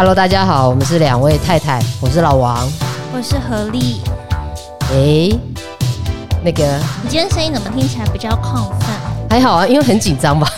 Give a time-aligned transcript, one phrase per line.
[0.00, 2.66] Hello，大家好，我们是两位太太，我是老王，
[3.12, 4.00] 我是何丽。
[4.90, 5.28] 哎，
[6.42, 8.88] 那个，你今天声音怎么听起来比较亢奋？
[9.28, 10.50] 还好啊，因为很紧张吧？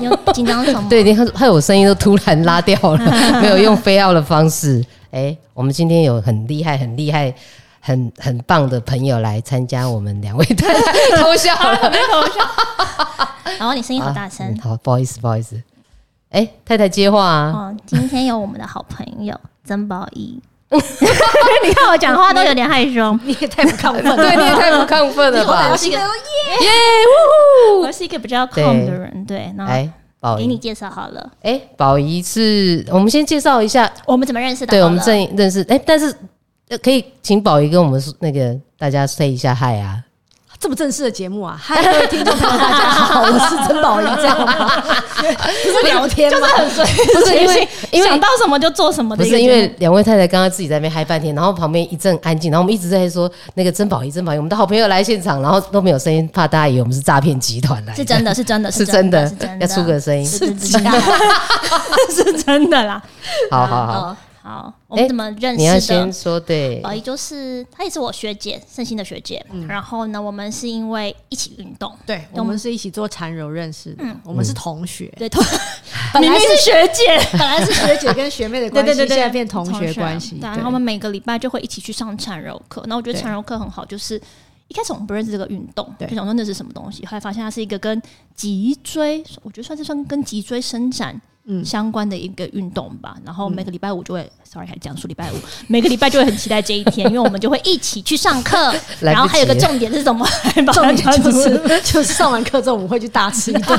[0.00, 0.82] 你有紧张什么？
[0.88, 2.98] 对，你看，害我声音都突然拉掉了，
[3.42, 4.82] 没有用非要的方式。
[5.10, 7.34] 哎，我们今天有很厉害、很厉害、
[7.80, 12.40] 很很棒的朋友来参加我们两位太太 偷笑了，偷笑。
[13.58, 15.60] 然后你声音好大声，啊，好，不好意思，不好意思。
[16.30, 17.52] 哎，太太接话啊！
[17.54, 20.40] 哦，今天有我们的好朋友 曾宝仪。
[20.68, 25.68] 你看我讲话都有点害羞，你也太不亢奋了，对，你也太不亢奋了吧？
[25.70, 26.04] 我是一个耶
[26.60, 26.70] 耶，
[27.80, 29.54] 我是一个比较 calm 的人，对。
[29.56, 31.30] 来，宝仪，给你介绍好了。
[31.42, 34.72] 哎，宝仪是我们先介绍一下我们怎么认识的？
[34.72, 35.64] 对，我们正认识。
[35.68, 36.12] 哎，但是
[36.82, 40.02] 可以请宝仪跟我们那个大家 say 一下嗨啊。
[40.58, 41.56] 这么正式的节目啊！
[41.62, 44.54] 嗨，各位听众朋友，大家好，我是曾宝仪，这样吗？
[45.16, 46.38] 不是聊天吗？
[46.38, 46.84] 就是很随，
[47.14, 49.24] 不是因为因为想到什么就做什么的。
[49.24, 57.94] 不是因为两位太太刚刚自己在那边嗨半天，然后旁边一阵安静，然后我们一直在说那个曾宝仪，曾宝仪，我们的好朋友来现场，然后都没有声音，怕大家以为我们是诈骗集团来。
[57.94, 61.00] 是真的，是真的，是真的，要出个声音，是真的，
[62.10, 63.02] 是真的啦。
[63.50, 64.16] 好好好。
[64.46, 65.52] 好，我们怎么认识的？
[65.56, 66.78] 你要先说对。
[66.80, 69.44] 宝仪就是她，也是我学姐，圣心的学姐。
[69.50, 74.04] 嗯、然后呢，我们是因为一起运动，对，我们是一起做缠柔认识的。
[74.04, 75.42] 嗯，我们是同学，对，同
[76.14, 80.36] 本来是学姐，本来是学姐跟学妹的 关系，对对对对，现在变同学关系。
[80.36, 82.84] 对，然后我们每个礼拜就会一起去上缠柔课。
[82.86, 84.14] 那我觉得缠柔课很好，就是
[84.68, 88.00] 一开始我们不认识这个运动，就想说那是什么东西，后来发现它是一个跟
[88.36, 91.20] 脊椎，我觉得算是算跟脊椎伸展。
[91.48, 95.36] 嗯，相关的一个运动吧，然后每个礼拜五就会、嗯、，sorry 还讲述礼拜五，
[95.68, 100.26] 每个礼拜就会很期待这一天，因为我们就会一起去上课， 然后还有个重点是什么？
[100.74, 103.78] 重点就是就是上完课之后我们会去大吃一顿，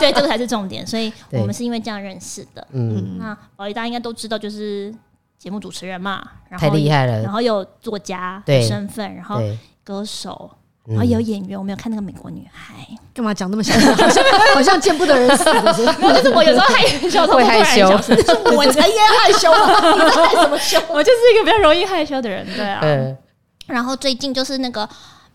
[0.00, 2.66] 对，这个才是重点，所以我们是因为这样认识的。
[2.72, 4.92] 嗯，那宝仪大家应该都知道，就是
[5.38, 9.40] 节目主持人嘛，然后太厉害了，然后有作家的身份，然后
[9.84, 10.50] 歌手。
[10.86, 12.74] 然后有演员，我没有看那个美国女孩，
[13.14, 13.94] 干嘛讲那么小声？
[13.96, 14.24] 好 像
[14.54, 15.44] 好像见不得人死。
[15.44, 17.88] 就是我有时候害羞，会害羞，
[18.56, 19.80] 我才也害羞啊！
[19.94, 20.78] 你在害什么羞？
[20.90, 22.82] 我就是一个比较容易害羞的人，对啊。
[23.66, 24.88] 然后最近就是那个。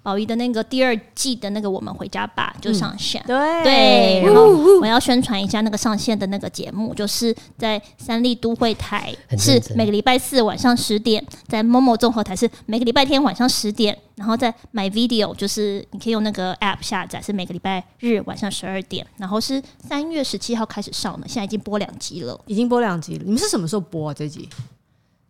[0.10, 4.48] 宝仪的那个第二季的那个《我们回家吧》就上线，对对，然后
[4.82, 23.22] 我要宣传一下那个上线的那个节目，就是在三立都会台是每个礼拜四晚上十点，在 MOMO 综合台是每个礼拜天晚上十点，然后在 My Video 就是你可以用那个 App 下载，是每个礼拜日晚上十二点，然后是三月十七号开始上的，现在已经播两集了，已经播两集了。
[23.24, 24.14] 你们是什么时候播啊？
[24.18, 24.50] 这集？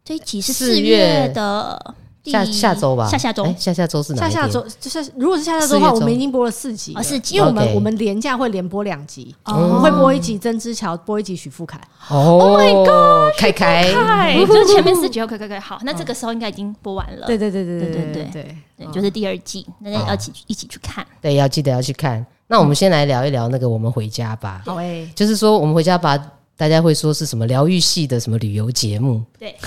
[0.05, 1.95] 这一集是四月的。
[2.25, 4.29] 下下周吧，下下周，下下周是哪？
[4.29, 11.79] 下下周就是，如果是下下周的话，我们已经播了四集，四集，因为我们我们连假会连播两集，我们会播一集曾之乔，播一集许富凯。
[12.09, 13.85] Oh my god，凯凯，
[14.45, 17.25] 就是前面四集，OK 可以可以，好，那这个时候应该已经播完了。
[17.25, 21.05] 对对对对对对对对对，就是第二季，大家要一起一起去看。
[21.21, 22.25] 对，要记得要去看。
[22.47, 24.61] 那我们先来聊一聊那个我们回家吧。
[24.65, 26.19] 好诶，就是说我们回家吧，
[26.57, 29.23] 大家会说是什么疗愈系的什么旅游节目？
[29.39, 29.55] 对。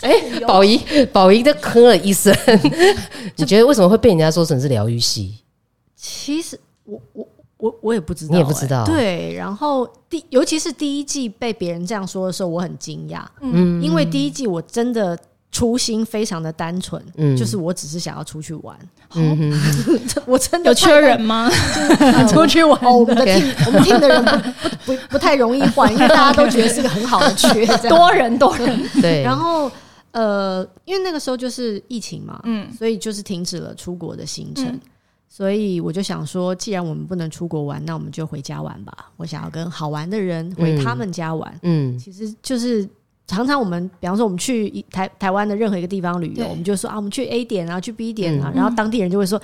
[0.00, 0.80] 哎，宝仪，
[1.12, 2.34] 宝仪的哼了一声。
[3.36, 5.38] 你觉得为什么会被人家说成是疗愈系？
[5.96, 8.84] 其实我我我我也不知道，你也不知道。
[8.84, 13.22] 对，然后第尤其是第一季被别人这样说的时候，我很惊讶。
[13.40, 15.18] 嗯，因为第一季我真的
[15.50, 18.78] 初心非常的单纯，嗯，就是我只是想要出去玩。
[19.14, 19.52] 嗯，
[20.26, 21.50] 我真的有缺人吗？
[22.30, 28.88] 出去玩，我们的 team，我们 team 的人不不不太容易换，因为大家都觉得是个很好的缺，多人多人。
[29.02, 29.68] 对，然后。
[30.12, 34.80] 呃，因为那个时候就是疫情嘛，嗯，所以就是停止了出国的行程，嗯、
[35.28, 39.10] 所以我就想说，既然我们不能出国玩，那我们就回家玩吧。
[39.16, 42.88] 我想要跟好玩的人回他们家玩，嗯，嗯其实就是
[43.26, 49.40] 常常我们，比方说我们去台台湾的任何一个地方旅游，我们就说啊，我们去 A 点啊，去 B 点啊，嗯、然后当地人就会说。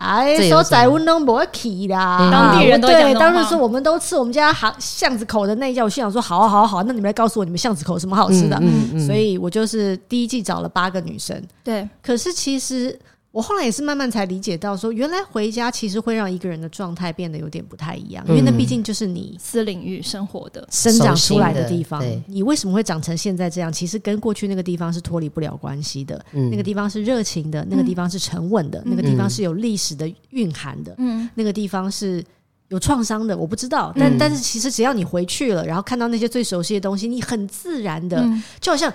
[0.00, 8.60] 哎，说在温东不会去啦，当地人都对，当时说我们都吃我们家巷巷子口的那一家，我心想说好啊好啊好啊，那你们来告诉我你们巷子口有什么好吃的，
[9.06, 12.98] 所以我就是第一季找了八个女生，对，可是其实。
[13.32, 22.02] 我后来也是慢慢才理解到，说原来回家其实会让一个人的状态变得有点不太一样，因为那毕竟就是你私领域生活的生长出来的地方。
[22.26, 23.72] 你为什么会长成现在这样？
[23.72, 26.20] 其实跟过去那个地方是脱离不了关系的。
[26.32, 30.96] 那个地方是热情的，那个地方是沉稳的，那个地方是有历史的蕴含的，
[31.34, 32.24] 那个地方是
[32.66, 33.38] 有创伤的。
[33.38, 38.28] 我不知道，但但是其实只要你回去了，然后看到那些最熟悉的东西，你很自然的，
[38.60, 38.92] 就好像。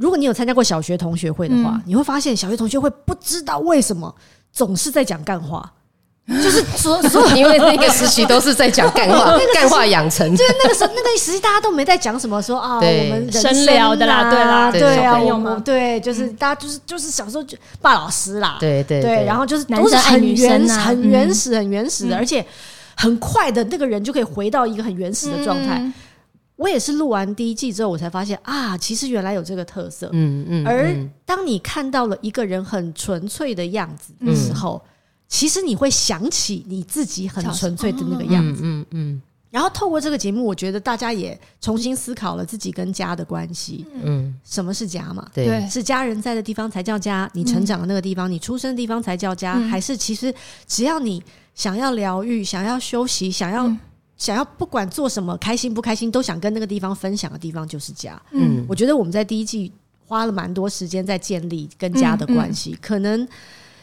[0.00, 4.12] 如果你有参加过小学同学会的话，嗯、你会发现小学同学会不知道为什么
[4.50, 5.70] 总是在讲干话，
[6.26, 10.34] 就是 所所有，因为那个时期都是在讲干话， 干话养成。
[10.34, 22.42] 就是那个时候，那个时期大家都没在讲什么，说啊，我们深聊的啦，对啦，对啊，我们对，就是大家就是就是小时候就霸老师啦，对对对，然后就是都是很原始、很原始、很原始的，而且
[22.96, 25.82] 很快的那个人就可以回到一个很原始的状态。
[26.60, 30.10] 我也是录完第一季之后，我才发现啊，其实原来有这个特色。
[30.12, 30.66] 嗯嗯。
[30.66, 34.82] 而当你看到了一个人很纯粹的样子的时候，
[35.26, 45.26] 其实你会想起你自己很纯粹的那个样子，嗯嗯，然后透过这个节目，我觉得大家也重新思考了自己跟家的关系，嗯，什么是家嘛？
[45.32, 50.34] 对，是家人在的地方才叫家，你成长的那个地方，你出生的地方才叫家，还是其实
[50.66, 51.22] 只要你
[51.54, 53.66] 想要疗愈、想要休息、想要
[54.20, 58.22] 想要不管做什么，开心不开心都想跟那个地方分享的地方就是家。
[58.30, 59.72] 嗯，我觉得我们在第一季
[60.06, 63.26] 花了蛮多时间在建立跟家的关系，可能。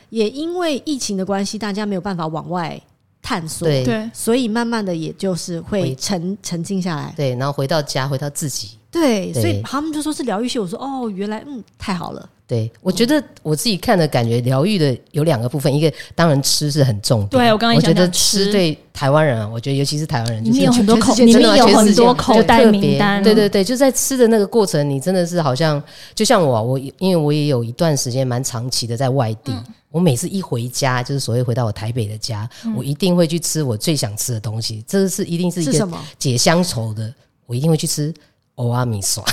[0.10, 2.82] 也因为疫情的关系，大家没有办法往外
[3.22, 12.30] 探索，对，所以慢慢的也就是会沉沉静下来，对，然后回到家，回到自己，对，所以他们就说是疗愈系，我说哦，原来嗯，太好了。
[12.48, 17.30] 对，我觉得我自己看的感觉，疗愈的有两个部分，一个当然吃是很重点。
[17.30, 23.22] 对，我刚刚我觉得吃对台湾人啊，我觉得尤其是台湾人，你有很多口，你有很多口袋名单。
[23.22, 25.84] 对对对，就在吃的那个过程，你真的是好像
[26.16, 29.54] 就像我，我因为我也有一段时间蛮长期的在外地，
[29.92, 35.86] 我每次一回家，就是所谓回到我台北的家，我一定会去吃我最想吃的东西，这是一定是一个
[36.18, 37.14] 解乡愁的，
[37.46, 38.14] 我一定会去吃。
[38.58, 39.24] 欧阿米耍，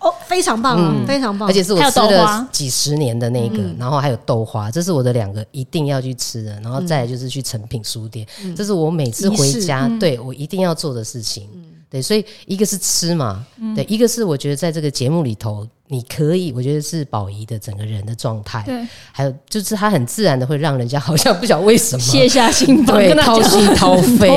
[0.00, 1.48] 哦，非常棒啊，嗯、非常棒！
[1.48, 6.60] 而且是我吃了几十年的那个，然后还有豆花，这是我的两个一定要去吃的。
[6.60, 11.48] 然后再来就是去诚品书店，嗯、这是我每次回家、嗯、对我一定要做的事情。
[11.94, 15.66] 嗯、对，所以一个是吃嘛，嗯、对，一个是我觉得在这个节目里头。
[15.88, 24.30] 你可以，我觉得是宝仪的整个人的状态，对，还有就是他很自然的会让人家 好像不晓得为什么卸下心防，对，掏心掏 肺，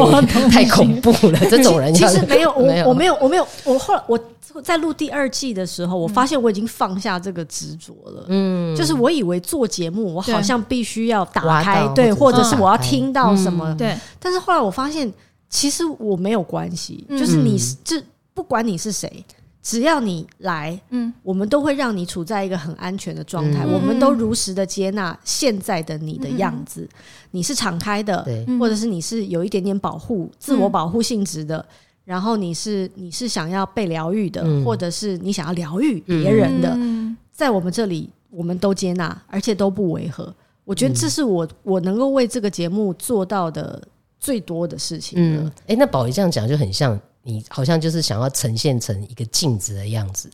[0.52, 1.40] 太恐怖了。
[1.50, 4.20] 这种人其实没有，我我没有，我没有，我后来我
[4.62, 8.26] 在录第二季的时候，我发现我已经放下这个执着了。
[8.28, 13.98] 嗯，就是我以为做节目，我好像必须要打开，对，或者是我要听到什么，对。
[14.20, 15.12] 但是后来我发现，
[15.50, 18.02] 其实我没有关系，就是你是这
[18.34, 19.26] 不管你是谁。
[19.64, 26.84] 只要你来，嗯，我们都会让你处在一个很安全的状态，嗯、我们都如实的接纳现在的你的样子。
[26.84, 26.90] 嗯、
[27.32, 28.46] 你是敞开的，对。
[28.58, 31.66] 或者是你是有一点点保护、嗯、自我保护性质的，
[32.06, 40.34] 然后你是你是想要被疗愈的，嗯、或者是你想要疗愈别人的，嗯、在我们这里，我们都接纳，而且都不违和。
[40.64, 43.86] 我觉得这是我我能够为这个节目做到的
[44.20, 45.38] 最多的事情。
[45.38, 47.00] 了，哎、欸，那宝仪这样讲就很像。
[47.24, 50.30] 你好像就是想要呈现成一个镜子的样子，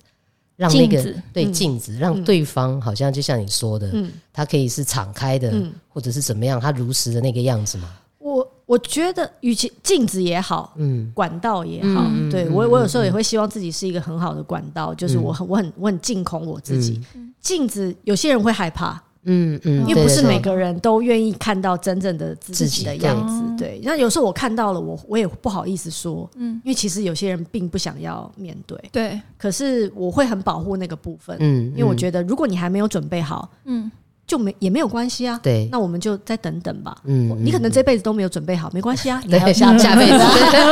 [0.56, 7.90] 让那个子对镜子，让对方好像就像你说的，嗯，他可以是敞开的，嗯，或者是怎么样，他如实的那个样子吗？
[8.20, 17.02] 我我觉得，与其镜子也好，嗯，管道也好，嗯、对我我有时候也会希望自己是一个很好的管道，嗯、就是我很我很我很净空我自己。
[17.42, 19.02] 镜、嗯、子有些人会害怕。
[19.26, 23.80] 嗯嗯，因为不是每个人都愿意看到真正的自己的样子，对。
[23.84, 29.22] 那有时候我看到了，我我也不好意思说，嗯，因为其实有些人并不想要面对，对。
[29.38, 33.92] 可是我会很保护那个部分，嗯，因为我觉得如果你还没有准备好，嗯。
[34.34, 36.98] 就没也没有关系啊，对，那我们就再等等吧。
[37.04, 40.18] 嗯，你可能这辈子都没有准备好，没关系啊，你还要下下辈子。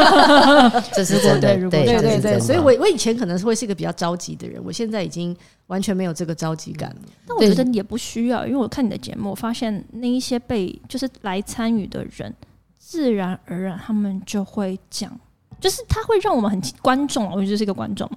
[0.95, 2.39] 这是真的，对对对对。
[2.39, 5.37] 所以我我以前可能是会是一个比较着急的人，我现在已经
[5.67, 6.95] 完全没有这个着急感了。
[7.27, 12.33] 但我觉得也不需要，因为我看你的节目，我发现那一些被就是来参与的人，
[12.79, 15.11] 自然而然他们就会讲，
[15.59, 18.09] 就是他会让我们很观众，我就是一个观众，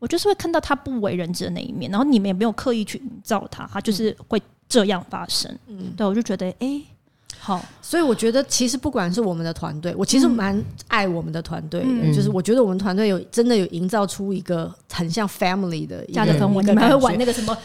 [0.00, 4.42] 我就是会看到他不为人知的那一面，然后你们也没有刻意去营造他，他就是会。
[4.68, 6.86] 这样发生，嗯，对，我就觉得，哎、欸，
[7.38, 16.62] 好，所以我觉得，其实不管是我们的团队，我其实蛮爱我们的团队的，嗯、就是我觉得我们团队有真的有营造出一个很像 family 的家的氛围。
[16.62, 17.56] 你们还会玩那个什么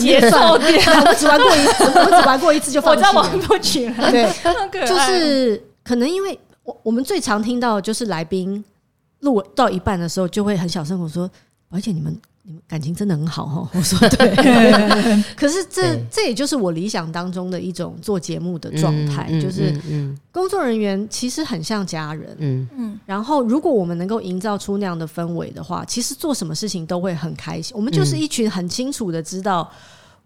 [0.00, 0.82] 节奏点？
[1.06, 3.08] 我只玩过一次，我只玩过一次就放弃了。
[3.12, 4.10] 我玩不起来。
[4.10, 8.64] 对，就是可能因为我我们最常听到就是来宾
[9.20, 11.30] 录到一半的时候就会很小声我说，
[11.70, 12.16] 而且你们。
[12.44, 15.24] 你们感情真的很好哦， 我说 对。
[15.36, 19.72] 可是这这也就是我理想当中的一种做节目的状态，嗯、就是
[20.32, 23.00] 工作人员其实很像家人，嗯嗯。
[23.06, 27.76] 然后如果我们能够营造出那样的氛围的话，其实做什么事情都会很开心。
[27.76, 29.70] 我们就是一群很清楚的知道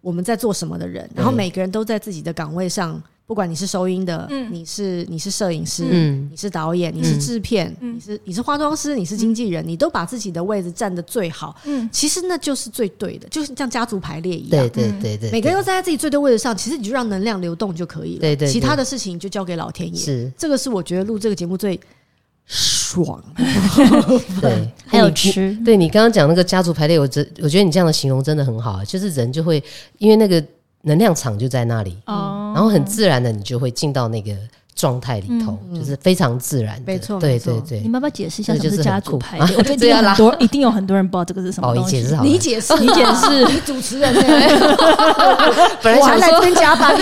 [0.00, 11.56] 我们在做什么的人，然后每个人都在自己的岗位上不管你是收音的，嗯、你是你是摄影师，嗯、你是导演，你是制片，嗯、你是你是化妆师，你是经纪人，嗯、你都把自己的位置站得最好。
[11.64, 14.68] 嗯，其实那就是最对的，就是像家族排列一样。
[14.68, 18.20] 对对对对，每个人都站在自己最对位置上，其实你就让能量流动就可以了。
[18.20, 20.00] 对对，对，其他的事情就交给老天爷。
[20.00, 21.80] 是，这个是我觉得录这个节目最
[22.44, 23.20] 爽。
[24.40, 25.52] 对，还有吃。
[25.64, 29.60] 对你刚刚讲那个家族排列，我觉我觉得你这样的形容真的很好，就是人就会
[29.98, 30.40] 因为那个。
[30.86, 34.32] 能量场就在那里，哦、然后很自然的，你就会进到那个。
[34.76, 37.80] 状态里头就是非常自然的，没错，对对对。
[37.80, 39.56] 你要不要解释一下什么是家族排列？
[39.56, 41.96] 我觉得很多一定有很多人不知道这个是什么东西。
[42.22, 44.14] 你解释，你解释， 你主持人。
[45.82, 46.94] 本来想说加班，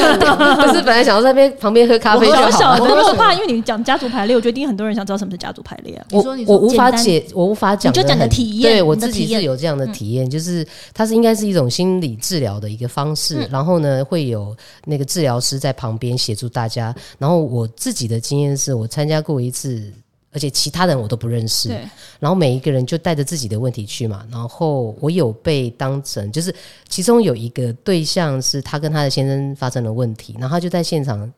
[0.56, 2.76] 不是本来想要在边旁边喝咖啡就好。
[2.78, 6.06] 我我怕，因为你讲家族排列，我觉得一定很多人想知道什么是家族排列啊。
[6.12, 8.70] 我我无法解，我无法讲，你就讲的体验。
[8.70, 13.48] 对我自己是有这样的体验，就是它是应该是一种心理治疗的一个方式。
[13.50, 16.94] 然后呢，会有那个治疗师在旁边协助大家。
[17.18, 18.56] 然后我自己的经验。
[18.56, 19.92] 是我参加过一次，
[20.32, 21.68] 而且其他人我都不认识。
[21.68, 24.26] 对，然后每一个人就带着自己的问题去嘛。
[24.30, 26.54] 然后我有被当成，就是
[26.88, 31.32] 其中有一个对象是他跟他的先生发生了问题，然后他就在现场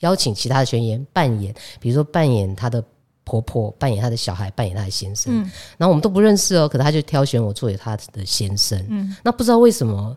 [0.00, 2.82] 邀请其他的学员扮演，比如说扮演他的
[3.24, 5.32] 婆婆，扮演他的小孩，扮演他的先生。
[5.42, 8.82] 嗯，然后我们都不认识哦，可是他就挑选我作为他的先生。
[8.88, 10.16] 嗯，那不知道为什么，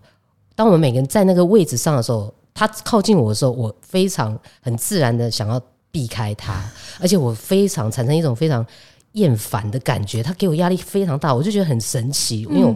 [0.55, 5.61] 当我们每个人在那个位置上的时候，他靠近我的时候，我非常很自然的想要。
[5.93, 6.63] 避开他，
[7.01, 8.65] 而且我非常产生一种非常
[9.11, 12.73] 厌烦的感觉，他给我压力非常大，我就觉得很神奇，因为我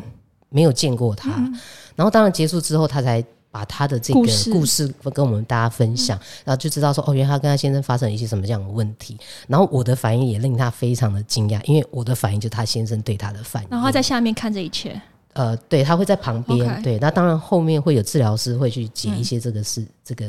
[0.49, 1.31] 没有见过他。
[1.37, 1.57] 嗯、
[1.95, 4.19] 然后当然结束之后，他才把他的这个
[4.51, 9.17] 故事跟我们大家分享，嗯、然后就知道说哦，原来他跟他先生发生了一些什么这样的问题。
[9.47, 13.69] 然后我的反应也令他非常的惊讶，因为我的反应就是他先生对他的反应。
[13.71, 15.01] 然后他在下面看这一切，
[15.35, 20.25] 呃，对他会在旁边.对，那当然后面会有治疗师会去解一些这个事，嗯、这个。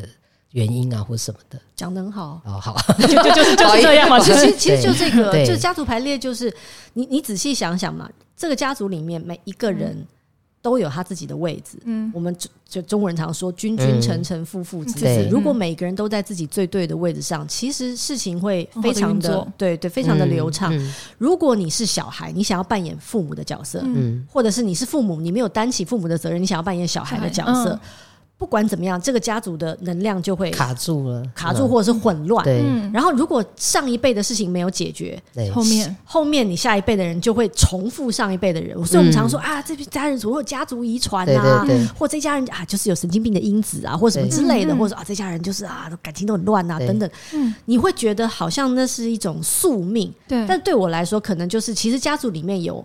[0.53, 4.19] 原因啊，或什么的，讲得很好哦，好， 就就就是就是这样嘛。
[4.21, 6.51] 其实其实就这个，就家族排列，就是
[6.95, 9.95] 你你仔细想想嘛，这个家族里面每一个人
[10.67, 11.79] 都有他自己的位置。
[11.85, 15.07] 嗯，我们就就中国人常说“君君臣臣，父父子子”。
[15.31, 20.75] 如果每个人都在自己最对的位置上，其实事情会非常的对对，非常的流畅。
[21.19, 27.79] 如果你是小孩，你想要扮演父母的角色，嗯，或者是你是父母，你没有担起父母的责任，你想要扮演小孩的角色。
[28.38, 32.45] 不管怎么样，这个家族的能量就会卡住了，卡住或者是混乱。
[32.45, 32.62] 对，
[32.93, 35.19] 然后如果上一辈的事情没有解决，
[35.55, 35.97] 后面。
[36.05, 38.76] 后面你下一辈的人就会重复上一辈的人。
[38.85, 41.66] 所以我们常说啊，这家人如果有家族遗传啊，
[41.99, 47.11] 或这家人啊就是有神经病的因子啊，或什么之类的，或者说啊这家人就是啊感情都很乱啊等等。
[47.64, 50.12] 你会觉得好像那是一种宿命。
[50.28, 52.85] 对，但对我来说，可能就是其实家族里面有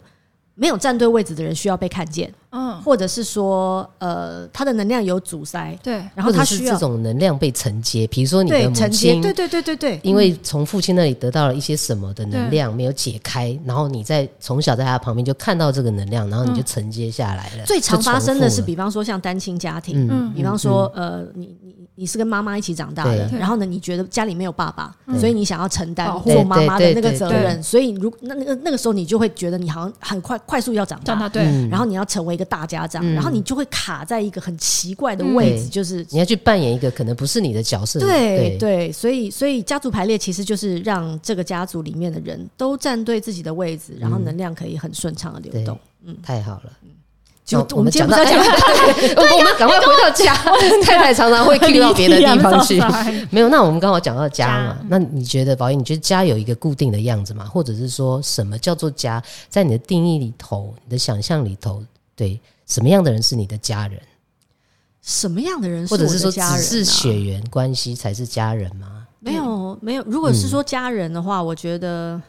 [0.55, 2.31] 没有站对位置的人需要被看见。
[2.53, 17.63] 嗯，或者是说，呃，他的能量有阻塞，对，然后他需要这种能量被承接，比如说你的母亲，对对对对对，因为从父亲那里得到了一些什么的能量没有解开，然后你在从小在他旁边就看到这个能量，然后你就承接下来了。
[17.65, 37.99] 最常发生的是，比方说像单亲家庭，嗯，比方说，呃，你你你是跟妈妈一起长大的，然后呢，你觉得家里没有爸爸，所以你想要承担做妈妈的那个责任，所以如那那个那个时候你就会觉得你好像很快快速要长大，对，然后你要成为一个大家长，然后你就会卡在一个很奇怪的位置，就是你要去扮演一个可能不是你的角色。
[37.99, 45.79] 对对，所以所以家族排列其实就是让这个家族里面的人都站对自己的位置，然后能量可以很顺畅的流动。
[46.03, 46.71] 嗯，太好了。
[47.51, 50.33] 就我们讲到讲， 我们赶快回到家。
[50.83, 52.79] 太太常常会去到别的地方去。
[53.29, 54.77] 没有，那我们刚好讲到家嘛。
[54.87, 57.45] 那你觉得，宝仪，你觉得家有一个固定的样子吗？
[57.45, 59.21] 或者是说什么叫做家？
[59.49, 61.83] 在你的定义里头，你的想象里头，
[62.15, 62.39] 对？
[62.67, 63.99] 什么样的人是你的家人？
[65.01, 69.07] 什么样的人是或者是说只是血缘关系才是家人吗？
[69.19, 70.03] 没有，没有。
[70.05, 72.21] 如果是说家人的话，嗯、我觉得，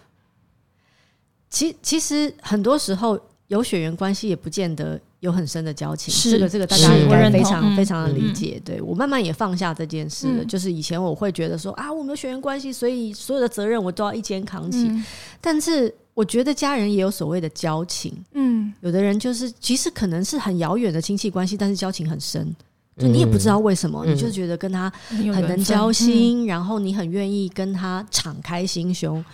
[1.50, 3.18] 其其实很多时候
[3.56, 6.32] 有血缘关系也不见得有很深的交情。
[6.32, 8.54] 这个，这个大家应该非常非常的理解。
[8.56, 10.42] 嗯、对，我慢慢也放下这件事了。
[10.42, 14.88] 嗯、就是以前我会觉得说啊，我们有血缘关系，所以所有的责任我都要一肩扛起。
[14.88, 15.04] 嗯、
[15.40, 15.94] 但是。
[16.14, 22.54] 我觉得家人也有所谓的交情，嗯，有的人就是其实可能是很遥远的亲戚关系，但是交情很深，
[22.98, 29.24] 就你也不知道为什么，嗯、你就觉得跟他很能交心，嗯、然后你很愿意跟他敞开心胸。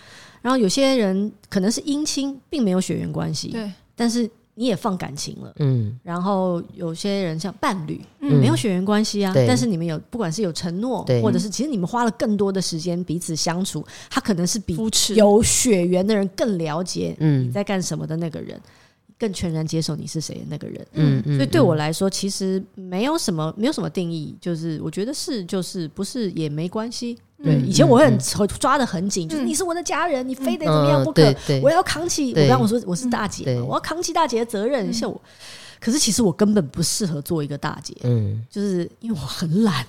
[0.41, 4.29] 然后有些人可能是姻亲，并没有血缘关系，对，但是。
[4.55, 8.41] 你也放感情了，嗯，然后有些人像伴侣，嗯。
[8.41, 14.75] 没有血缘关系啊，但是你们有，不管是有承诺，或者是其实你们花了更多的时间彼此相处，他可能是比
[15.15, 18.59] 有血缘的人更了解你在干什么的那个人，
[19.19, 20.87] 更全然接受你是谁的那个人。
[20.93, 27.17] 嗯嗯，所以对我来说，其实没有什么没有什么定义，就是我觉得是就是不是也没关系。
[27.43, 28.17] 对，以前我会很
[28.59, 32.33] 抓的很紧，就是你是我的家人，你非得怎么样不可，我要扛起。
[32.33, 35.21] 我刚我说我是大姐，我要扛起大姐的责任，像我。
[35.79, 39.85] 可是其实我根本不适合做一个大姐，嗯，就是因为我很懒，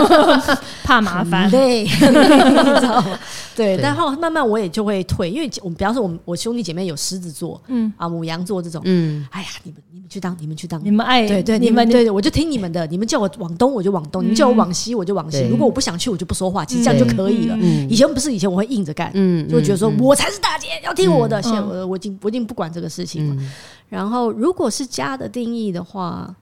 [0.84, 3.18] 怕麻烦，对， 你知道吗？
[3.54, 7.92] 对，然后慢慢我也就会退，因为我们比方说我们我兄弟姐妹有狮子座，嗯。
[7.96, 17.56] 啊母羊座这种，嗯，哎呀，你们你们去当，你们去当，你们爱，对对，你们对对，我就听你们的，你们叫我往东我就往东，你们叫我往西我就往西，如果我不想去我就不说话，其实这样就可以了。
[17.88, 23.42] 以前不是以前我会硬着干，嗯，就觉得说我才是大姐，要听我的，现在我我已经我已经不管这个事情了。
[23.88, 26.34] 然后，如果是家的定义的话，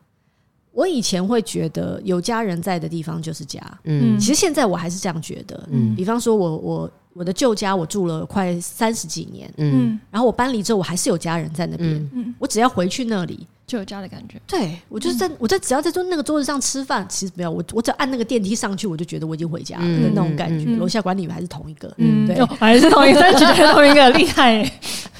[0.72, 3.60] 我以前会觉得有家人在的地方就是家。
[3.84, 5.68] 嗯，其实现在我还是这样觉得。
[5.72, 9.50] 嗯，比方说我我我的旧家我住了快三十几年。
[9.56, 12.10] 嗯，然后我搬离之后，我还是有家人在那边。
[12.12, 14.38] 嗯，我只要回去那里就有家的感觉。
[14.46, 20.76] 对，我就是在我在只要在桌那个桌子上吃饭，其实没有我我只要按那个电梯上去，我就觉得我已经回家了的那种感觉。
[20.76, 21.90] 楼下管理员还是同一个。
[21.96, 24.70] 嗯，对，还是同一个，觉得同一个厉害。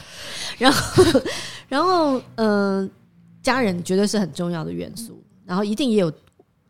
[0.58, 1.02] 然后。
[1.68, 2.90] 然后，嗯、呃，
[3.46, 6.12] 家人绝对是很重要的元素，然后一定也有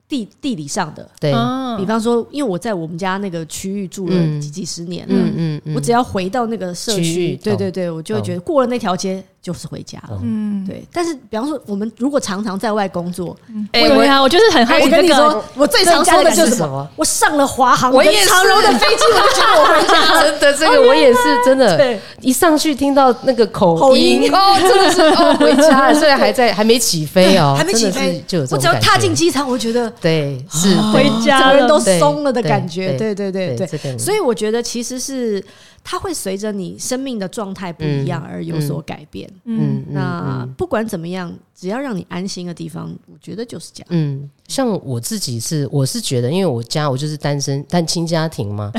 [0.06, 1.32] 地地理上的，对，
[1.78, 9.24] 比方说，因为我在我们家那个区域住了几几十年了，嗯嗯嗯、我只要回到那个社区，对对对，我就会觉得过了那条街。
[9.46, 10.84] 就是回家了，嗯，对。
[10.92, 13.36] 但是，比方说，我们如果常常在外工作，
[13.70, 14.82] 哎，我呀，我就是很好奇。
[14.82, 16.84] 我跟你说，我最常说的就是什么？
[16.96, 20.24] 我上了华航、长荣的飞机，我就觉得我回家了。
[20.40, 21.76] 真的，这个我也是真的。
[21.76, 25.94] 对，一上去听到那个口音，哦，真的是哦，回家了。
[25.94, 28.78] 虽然还在，还没起飞哦， 还没起飞，就有这种感觉。
[28.78, 32.94] 我只要踏进机场，我觉得对，是回家，整个人都松了的感觉。
[32.94, 35.40] 对对对对，所以我觉得其实是。
[35.88, 39.30] 它会随着你生命的状态不一样而有所改变。
[39.44, 43.86] 嗯，那不管怎么样，只要让你安心的地方，我觉得就是这样。
[43.90, 48.72] 嗯，像我自己是，我是觉得，因为我家我就是单身单亲家庭嘛，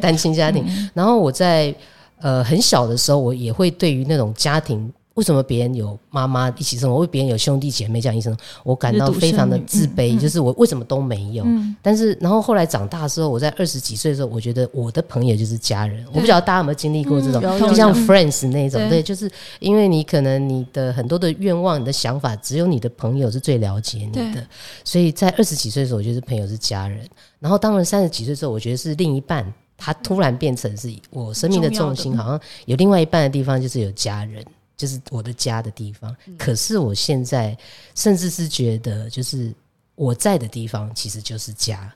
[0.00, 0.64] 单亲家庭。
[0.94, 1.74] 然后我在
[2.20, 4.92] 呃很小的时候，我也会对于那种家庭。
[5.14, 10.18] 为什么别人有妈妈一起生活，为别人有兄弟姐妹这样一生，我感到非常的自卑。
[10.18, 11.46] 就是我为什么都没有？
[11.82, 16.04] 但是然后后来长大的时候，我在二十几岁的时候，我觉得我的朋友就是家人。
[16.12, 24.46] 我不晓得大家有没有经历过这种，就像 Friends 那种，对，就是因为你可能你的很多的愿望、你的想法，只有你的朋友是最了解你的。
[24.84, 27.06] 所以在二十几岁的时候，我觉得朋友是家人。
[27.38, 34.42] 然后当然三十几岁的时候，我觉得是另一半，他突然变成是我生命的重心，好像有另外一半的地方就是有家人。
[34.82, 37.56] 就是我的家的地方，可是我现在
[37.94, 39.54] 甚至是觉得，就是
[39.94, 41.88] 我在的地方其实就是家。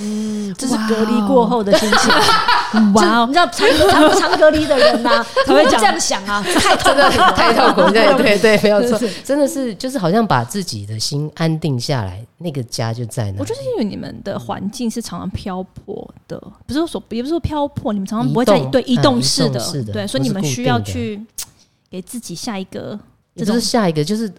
[0.00, 2.12] 嗯，这是隔离过后的心情。
[2.94, 7.90] 哇哦，你知道长长长隔离的人呐， 他会这样想啊，太痛苦，太痛苦。
[7.90, 13.40] 对对对，没有错， 真的是就是好像把自己的心安定下来，那个家就在那。
[13.40, 19.60] 我就是因为你们的环境是常常漂泊的，不是说也不是说漂泊，你们常常不会在对移动式的，
[19.92, 21.20] 对，所以你们需要去。
[21.92, 22.98] 给自己下一个，
[23.34, 24.32] 也就是下一个，就是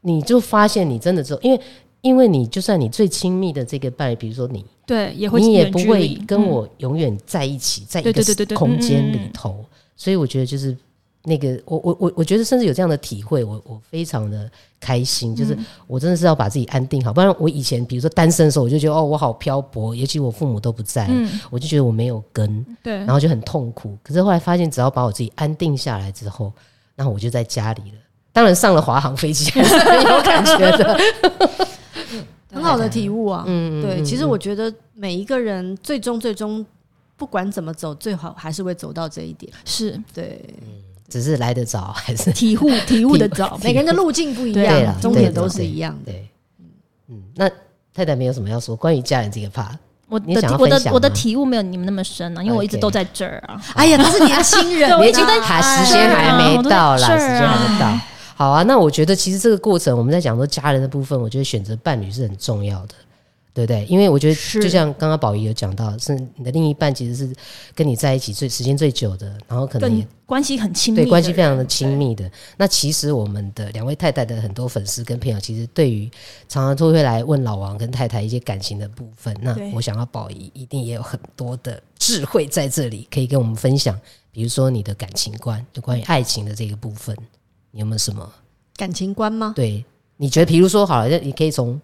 [0.00, 1.60] 你就发现你真的之后，因为
[2.00, 10.76] 因为你就算你最亲密的这个伴侣，比如说你，对，也会你也不会跟我永远在一起，在一个空间里头，所以我觉得就是
[11.22, 14.50] 那个，我我我我觉得甚至有这样的体会，我我非常的
[14.80, 21.08] 开心，就是我真的是要把自己安定好，不然我以前比如说单身的时候，我就觉得哦，我好漂泊，尤其我父母都不在，
[21.50, 23.96] 我就觉得我没有根，对，然后就很痛苦。
[24.02, 26.52] 可是后来发现，只要把我自己安定下来之后。
[27.00, 27.98] 然后我就在家里了，
[28.30, 31.00] 当然上了华航飞机还是很有感觉的，
[32.52, 33.42] 很好的体悟啊。
[33.46, 36.62] 嗯，对，其实我觉得每一个人最终最终
[37.16, 39.50] 不管怎么走，最好还是会走到这一点。
[39.64, 40.44] 是对，
[41.08, 46.12] 只是来得早还是体悟体悟的早，每个人的路径不一样，终点都是一样的。
[46.12, 46.28] 对，
[47.08, 47.50] 嗯，那
[47.94, 49.74] 太太没有什么要说关于家人这个 part。
[50.10, 53.58] 我的我的我的体悟没有你们那么深啊，因为我一直都在这儿啊。
[53.74, 57.98] 哎呀， 他是年轻人，年轻人还时间还没到啦，时间还没到。
[58.34, 62.94] 好啊，那我觉得其实这个过程，我们在讲说家人的部分，我觉得选择伴侣是很重要的。
[63.52, 63.84] 对不对？
[63.86, 67.34] 因为我觉得，就像刚刚宝仪有讲到，是你的另一半其实是
[67.74, 72.30] 跟你在一起最时间最久的，然后可能也关系很亲密，对，关系非常的亲密的。
[72.56, 76.08] 那其实我们的两位太太的很多粉丝跟朋友，其实对于
[76.48, 79.36] 常常都会来问老王跟太太一些感情的部分。
[79.42, 83.98] 那我想要宝仪一定也有很多的智慧在这里，可以跟我们分享。
[84.30, 87.16] 比如说你的感情观，就关于爱情的这个部分，
[87.72, 88.32] 你有没有什么
[88.76, 89.52] 感情观吗？
[89.56, 89.84] 对，
[90.16, 91.80] 你觉得，比如说好了，你可以从。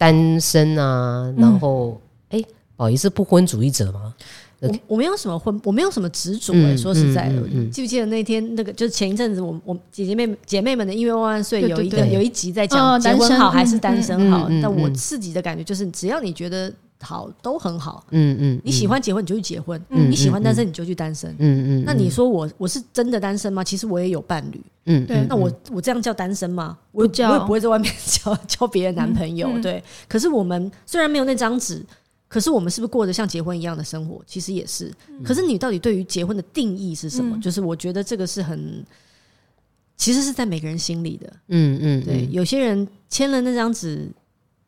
[0.00, 2.42] 单身啊，然后哎，
[2.74, 4.14] 宝仪是不婚主义者吗？
[4.60, 6.76] 我我没有什么婚，我没有什么执着哎。
[6.76, 16.72] 说实在的，记不记得那天那个就是前一阵子，我我姐姐妹姐妹们的音乐万万岁有一个有一集在讲结婚好还是单身好，但我自己的感觉就是，只要你觉得。
[17.02, 18.04] 好，都很好。
[18.10, 21.34] 嗯嗯，你喜欢结婚你就去结婚，你喜欢单身你就去单身。
[21.38, 23.64] 嗯嗯，那你说我我是真的单身吗？
[23.64, 24.60] 其实我也有伴侣。
[24.84, 25.24] 嗯，对。
[25.26, 26.76] 那我我这样叫单身吗？
[26.92, 29.48] 我我也不会在外面 交交别的男朋友。
[29.62, 29.82] 对。
[30.06, 31.82] 可是我们虽然没有那张纸，
[32.30, 34.22] 可是我们是不是过着像结婚一样的生活？
[34.26, 34.90] 其实也是。
[35.22, 37.38] 可是你到底对于结婚的定义是什么？
[37.42, 38.82] 就是我觉得这个是很，
[39.96, 41.32] 其实是在每个人心里的。
[41.48, 42.28] 嗯嗯，对。
[42.30, 44.08] 有些人签了那张纸。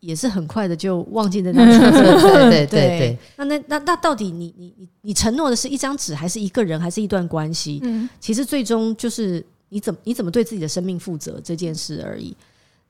[0.03, 1.79] 也是很快的就忘记那张纸，
[2.51, 3.19] 对对对对。
[3.37, 7.79] 那那那那到底你你你你承诺的是一张纸，还是一个人，还是一段关系？
[7.85, 12.37] 嗯，其实最终就是你怎么你怎么对自己的生命负责这件事而已。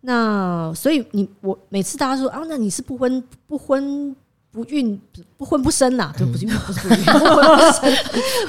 [0.00, 4.16] 那所以你我每次大家说啊，那你是不婚不婚
[4.52, 5.00] 不孕
[5.38, 6.12] 不婚不生呐？
[6.18, 7.90] 不是不是不孕，不婚不生，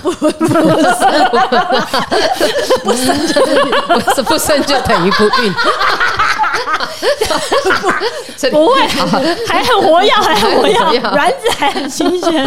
[0.01, 0.45] 不婚不
[0.83, 1.01] 生，
[2.83, 3.05] 不生
[4.13, 5.53] 就不生就等于不孕。
[8.51, 8.81] 不不会，
[9.47, 12.45] 还很活跃，还很活跃，卵 子还很新鲜。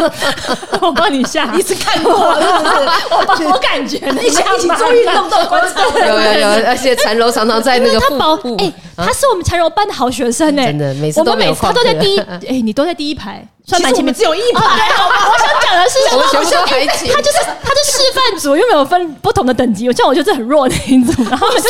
[0.81, 2.71] 我帮你下，你是看过是不是？
[3.09, 5.81] 我我感觉一起一起做运动都观察。
[6.05, 11.19] 有有有，而且残柔常常在那个他保哎，他是我们残柔班的好学生哎，真的，每次
[11.61, 13.45] 他都在第一哎，你都在第一排。
[13.67, 14.61] 算蛮前面，只有一排。
[14.61, 17.07] 好吧，我想讲的是，我全部都排挤。
[17.11, 19.91] 他就是他是示范组，又没有分不同的等级。
[19.91, 21.67] 像我就是很弱的那一组，然后就是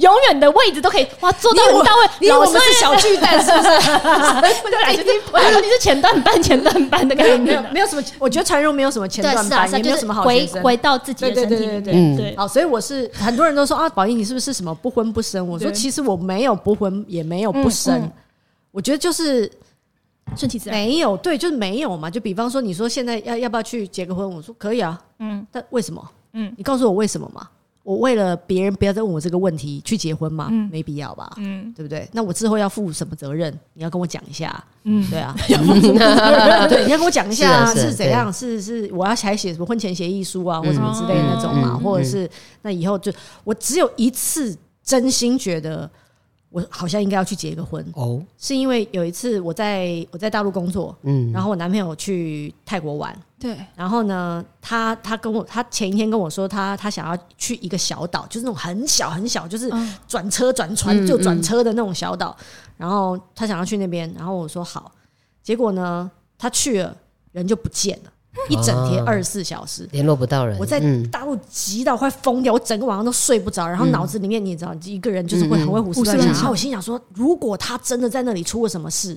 [0.00, 2.08] 永远的位置都可以哇做到很到位。
[2.18, 3.68] 你以为我们是小巨蛋是不是？
[4.64, 8.02] 我就感觉我说你是前段班前段班的感觉，没有没有什么。
[8.18, 10.60] 我觉得传荣没有什么前段班，也没有什么好学生。
[10.60, 12.34] 回到自己的身体里面，对。
[12.36, 15.46] 好，所以我是很多人都说啊，宝仪你是不是什么不婚不生？
[15.46, 18.10] 我说其实我没有不婚，也没有不生。
[18.72, 19.48] 我觉得就是。
[20.36, 22.08] 顺其自然，没有对，就是没有嘛。
[22.10, 24.28] 就比方说，你说现在要要不要去结个婚？
[24.28, 26.10] 我说可以啊，嗯，但为什么？
[26.32, 27.48] 嗯，你告诉我为什么嘛？
[27.82, 30.48] 我为了别人不要再问我这个问题去结婚嘛？
[30.50, 31.32] 嗯，没必要吧？
[31.38, 32.06] 嗯，对不对？
[32.12, 33.50] 那我之后要负什么责任？
[33.72, 34.62] 你要跟我讲一下。
[34.84, 35.34] 嗯，对啊？
[36.68, 38.30] 对， 你要跟我讲一下是怎样？
[38.30, 41.80] 是是，我要还写什么婚前协议书啊，或什么之类的那种嘛？
[41.82, 42.28] 或者是
[42.60, 43.10] 那以后就
[43.42, 45.90] 我只有一次真心觉得。
[46.50, 47.84] 我好像应该要去结个婚。
[47.94, 59.70] 哦，是因为有一次我在我在大陆工作，嗯，然后我男朋友去泰国玩，对，然后呢，他他跟我他前一天跟我说他他想要去一个小岛，就是那种很小很小，就是
[60.06, 62.36] 转车转船就转车的那种小岛，
[62.76, 64.90] 然后他想要去那边，然后我说好，
[65.42, 66.96] 结果呢，他去了，
[67.32, 68.12] 人就不见了。
[68.48, 69.88] 一整天二十四小时。
[69.92, 76.26] 联络不到人，我在大陆急到快疯掉，我整个晚上都睡不着，然后脑子里面你也知道，一个人就是会很会胡思乱想。
[76.28, 79.16] 然后我心想说，如果他真的在那里出了什么事，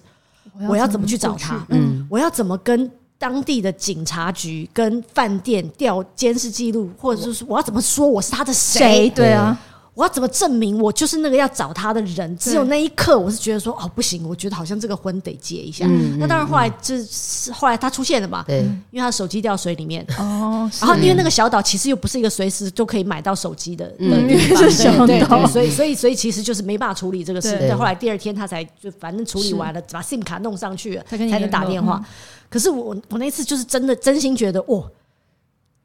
[0.68, 1.66] 我要怎么去找他？
[1.70, 9.10] 嗯，我要怎么跟当地的警察局、跟饭店调监视记录，或者是我要怎么说我是他的谁？
[9.12, 9.58] 对啊。
[9.94, 12.38] 我要怎么证明我就是那个要找他的人？
[12.38, 15.86] 只有那一刻，我是觉得说哦不行，我觉得好像这个婚得结一下。
[16.18, 24.10] 那当然后来就是后来他出现了嘛，对，因为他手机掉水里面哦，然后因为那个小岛其实又不是一个随时都可以买到手机的地
[24.56, 27.58] 方，对 对，所以所以所以其实就是没办法处理这个事。
[27.58, 32.02] 对，后来第二天他才就反正处理完了，把 SIM 卡弄上去了，才能打电话。
[32.50, 34.90] 可是我我那次就是真的真心觉得，哦，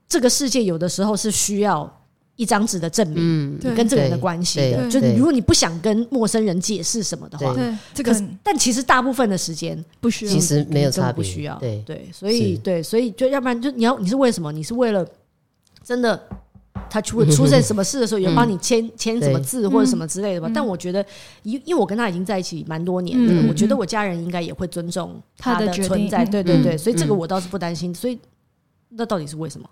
[0.09, 1.93] 这个世界有的时候是需要。
[2.37, 7.57] 一张纸的证明，你跟这个人的关系的，就如果你不想跟陌生人解释什么的话，
[7.95, 14.53] 这个，但其实大部分的时间不需要，其实没有差别，不需要，对对，所以对，所以就要不然就你要你是为什么？
[14.53, 15.07] 你是为了
[15.83, 16.21] 真的
[16.91, 20.51] 他出出现 什么事的时候，有人帮你签签什么字或者什么之类的吧？
[20.55, 21.03] 但我觉得，
[21.43, 27.95] 因因为我跟他已经在一起蛮多年了，我觉得我家人应该也会尊重他的存在，对对对，所以这个我倒是不担心。
[27.95, 28.19] 所以
[28.91, 29.67] 那到底是为什么？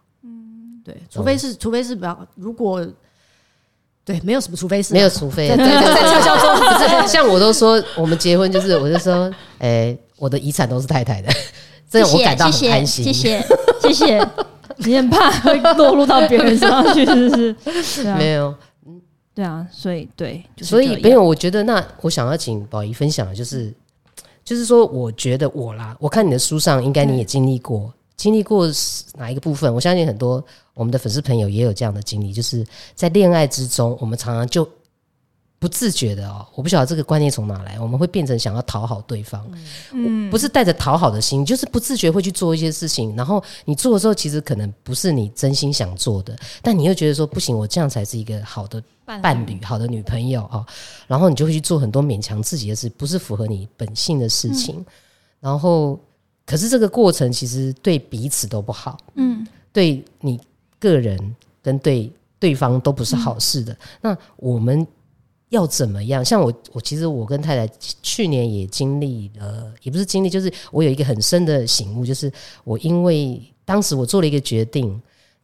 [0.85, 2.87] 对，除非是，除非是比较，如果
[4.05, 11.33] 对，没有什么，除非是没有，除非对对对，悄悄说，像我都说，我们结婚就是，我就说，哎，我的遗产都是太太的，
[11.91, 13.05] 这样我感到很开心。
[13.05, 13.43] 谢谢，
[13.83, 14.29] 谢谢。
[14.77, 18.05] 你很怕会落入到别人身上去，是不是？
[18.15, 18.53] 没有，
[18.87, 19.01] 嗯
[19.33, 21.23] 对啊，所以对，所以没有。
[21.23, 23.73] 我觉得那我想要请宝仪分享的就是，
[24.45, 27.91] 就是说，我觉得我啦，我看你的书上，应该你也经历过。
[28.17, 28.67] 经历过
[29.15, 29.73] 哪一个部分？
[29.75, 34.69] 我相信很多我们的粉丝朋友也有这样的经历，就是在恋爱之中，我们常常就
[35.59, 39.45] 不自觉的哦，我不晓得这个观念从哪来，我们会变成想要讨好对方，
[39.93, 50.65] 嗯，不是带着讨好的心，就是不自觉会去做一些事情，然后你做的时候，其实可能不是你真心想做的，但你又觉得说不行，我这样才是一个好的伴侣、好的女朋友哦，
[51.07, 54.85] 然后你就会去做很多勉强自己的事，不是符合你本性的事情，
[55.41, 55.99] 然后。
[56.47, 60.41] 可是这个过程其实对彼此都不好，嗯，对你
[60.79, 61.19] 个人
[61.63, 63.73] 跟对对方都不是好事的。
[63.73, 64.87] 嗯、那我们
[65.49, 66.25] 要怎么样？
[66.25, 72.33] 像我，我其实我跟太太去年也经历了，也不是经历，就是我有一个很深的醒悟，就是
[72.65, 74.93] 我因为当时我做了一个决定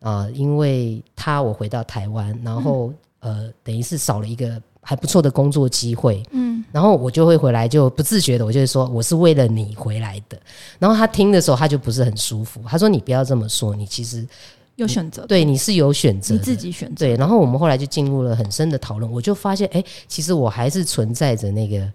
[0.01, 4.61] 啊、呃，因为他我回到台湾，然后、嗯、呃，等于是少了一个。
[4.83, 10.39] 还不错的工作机会，嗯，然后我就会回来，就不自觉的，我就会说我是为了你回来的。
[10.79, 12.61] 然后他听的时候，他就不是很舒服。
[12.67, 14.27] 他说：“你不要这么说，你其实
[14.77, 17.17] 有选择，对，你是有选择，你自己选择。”对。
[17.17, 21.91] 然后我们后来就进入了很深的讨论，我就发现，哎，其实我还是存在着那个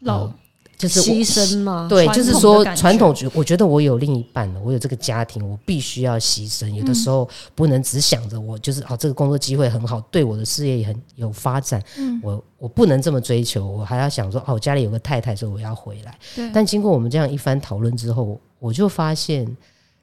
[0.00, 0.22] 老。
[0.24, 0.34] 呃
[0.80, 1.86] 就是牺牲吗？
[1.90, 6.66] 对，就是说传统觉，我觉得我有另一半了，我有这个家庭，我必须要牺牲。
[6.70, 11.82] 有的时候不能只想着我，就是哦，这个工作机会很好，对我的事业也很有发展。
[11.98, 16.18] 嗯，我我不能这么追求，我还要想说哦，家里有个太太，所以我要回来。
[16.34, 16.50] 对。
[16.50, 19.46] 但经过我们这样一番讨论之后，我就发现，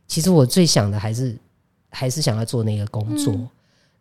[0.08, 1.36] 其实我最想的还是
[1.90, 3.34] 还是想要做那个工作。
[3.34, 3.50] 嗯、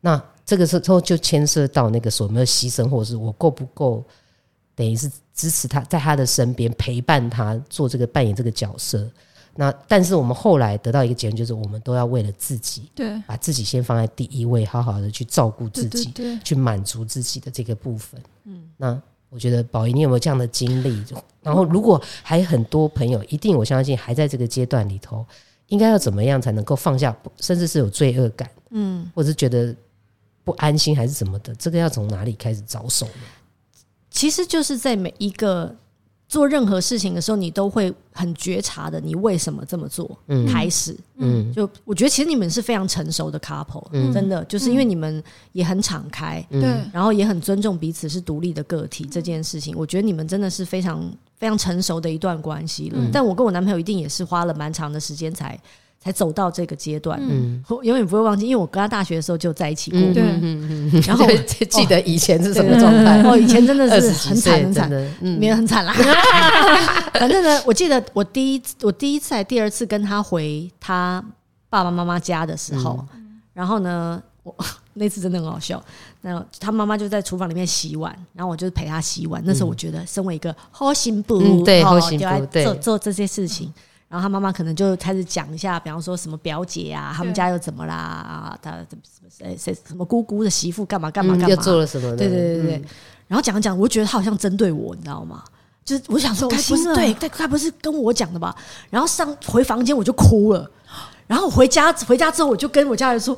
[0.02, 4.04] 那这个时候就牵涉到那个所谓的牺牲，或者是我够不够。
[4.76, 9.04] 等于是支持他，在他的身边陪伴他做这个扮演这个角色。
[9.58, 18.20] 那但是我们后来得到一个结论，就是我们都要为了自己，对，把自己先放在第一位，好好的去照顾自己，对对对，去满足自己的这个部分。
[18.44, 21.02] 嗯，那我觉得宝仪，你有没有这样的经历？
[21.42, 25.24] 然后如果还很多朋友，一定我相信还在这个阶段里头，
[25.68, 29.74] 应该要怎么样才能够放下，甚至是有罪恶感，嗯，或者是觉得
[30.44, 33.12] 不安心还是什么的，这个要从哪里开始着手呢？
[34.16, 35.76] 其实就是在每一个
[36.26, 40.18] 做任何事情的时候，你都会很觉察的，你为什么这么做？
[40.28, 50.98] 嗯，开始，嗯，就我觉得其实你们是非常成熟的 couple，嗯，真的，就是因为你们也很敞开，对，然后也很尊重彼此是独立的个体这件事情，我觉得你们真的是非常
[51.36, 52.98] 非常成熟的一段关系了。
[53.12, 55.60] 但我跟我男朋友一定也是花了蛮长的时间才。
[55.98, 60.22] 才走到这个阶段，嗯，我永远不会忘记，因为我跟他大学的时候就在一起过，对，
[61.06, 61.26] 然后
[61.68, 63.22] 记得以前是什么状态？
[63.22, 65.92] 哦，以前真的是很惨很惨，嗯，没有很惨啦。
[67.14, 71.24] 反正呢，我记得我第一我第一次还第二次跟他回他
[71.68, 73.04] 爸爸妈妈家的时候，
[73.52, 74.54] 然后呢，我
[74.94, 75.82] 那次真的很好笑。
[76.20, 79.42] 那他妈妈就在厨房里面洗碗，然后我就陪他洗碗。
[79.44, 83.72] 那时候我觉得，身为一个好媳妇，对，好媳妇，对，做做这些事情。
[84.08, 87.94] 然后他妈妈可能就开始讲一下，比方说什么表姐啊，他们家又怎么啦？
[87.94, 91.48] 啊，他什么谁谁什么姑姑的媳妇干嘛干嘛干嘛？
[91.48, 92.16] 又做了什么？
[92.16, 92.84] 对对对对。
[93.26, 95.42] 然后讲讲，我觉得他好像针对我，你知道吗？
[95.84, 98.54] 就是我想说，该不是对，该不是跟我讲的吧？
[98.90, 100.70] 然后上回房间我就哭了。
[101.26, 103.36] 然后回家回家之后，我就跟我家人说，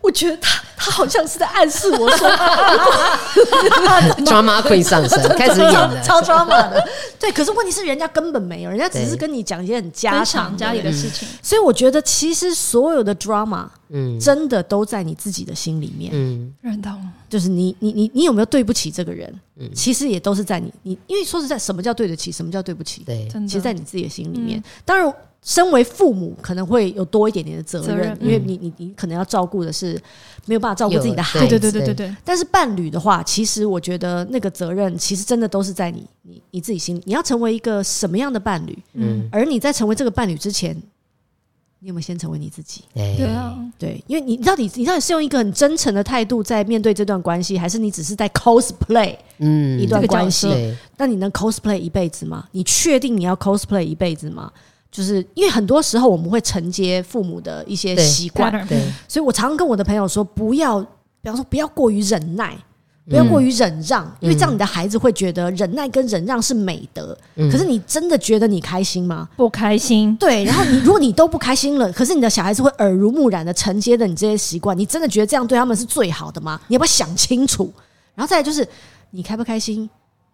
[0.00, 2.28] 我觉得他他好像是在暗示我说，
[4.26, 6.88] drama queen 上身 开始演了，超 drama 的。
[7.18, 11.28] 对，可是问题是人家根本没有，人家只是跟你讲一些很家常家里的事情。
[11.42, 16.10] 所以我觉得其实所有的 drama，嗯，真的都在你自己的心里面。
[16.14, 16.92] 嗯，认同。
[17.28, 19.32] 就是你你你你有没有对不起这个人？
[19.60, 22.32] 嗯，其实也都是在你你，因为说实在，什么叫对得起？
[22.32, 23.02] 什么叫对不起？
[23.04, 24.60] 对，其实在你自己的心里面。
[24.84, 25.14] 当然。
[25.42, 29.98] 身为父母可能会有多一点点的责任，因为你你你可能要照顾的是
[30.46, 32.16] 没有办法照顾自己的孩子，对对对对对。
[32.24, 37.02] 但是伴侣的话，其实我觉得那个责任其实真的都是在你你你自己心里。
[37.06, 38.78] 你要成为一个什么样的伴侣？
[38.94, 40.76] 嗯，而你在成为这个伴侣之前，
[41.78, 42.82] 你有没有先成为你自己？
[42.92, 50.76] 对啊，对，因为你到底你到底是用一个很真诚的态度在面对这段关系，还是你只是在 cosplay 嗯一段关系？
[50.96, 52.48] 那你能 cosplay 一辈子吗？
[52.50, 54.52] 你确定你要 cosplay 一辈子吗？
[54.90, 62.56] 就是因为很多时候我们会承接父母的一些习惯，对，所以我常常跟我的朋友说，不要，比方说不要过于忍耐，
[63.08, 67.16] 不要过于忍让，嗯、因为这样你的孩子会觉得忍耐跟忍让是美德。
[67.36, 69.28] 嗯、可是你真的觉得你开心吗？
[69.36, 70.16] 不开心。
[70.16, 76.60] 对，然后你如果你都不开心了，可是你的小孩子会耳濡目染的承接着你这些习惯，你真的觉得这样对他们是最好的吗？
[76.66, 77.72] 你要不要想清楚？
[78.14, 78.66] 然后再来就是
[79.10, 79.88] 你开不开心，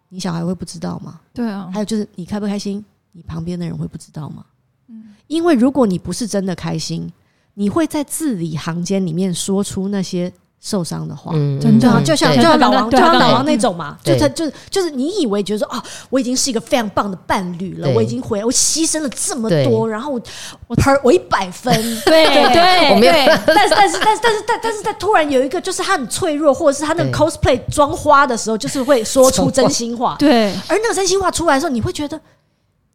[0.09, 1.19] 你小孩会不知道吗？
[1.33, 1.69] 对啊。
[1.73, 2.83] 还有就是你开不开心？
[3.15, 4.43] 你旁边的人会不知道吗？
[4.89, 7.09] 嗯，因为如果你不是真的开心，
[7.53, 20.21] 你会在字里行间里面说出那些受伤的话，嗯，真的，就像就像老王，就像老王那种嘛，就他就是就是你以为觉得说啊，我已经是一个非常棒的伴侣了，我已经回来，我牺牲了这么多，然后我
[20.67, 21.73] 我我一百分，
[22.03, 23.13] 对对，我没有，
[23.47, 32.19] 但是但是但是但是但但是在突然有一个就是他很脆弱，或者是他那个 cosplay 装花的时候，就是会说出 真心话，对，而那个真心话出来的时候，你会觉得。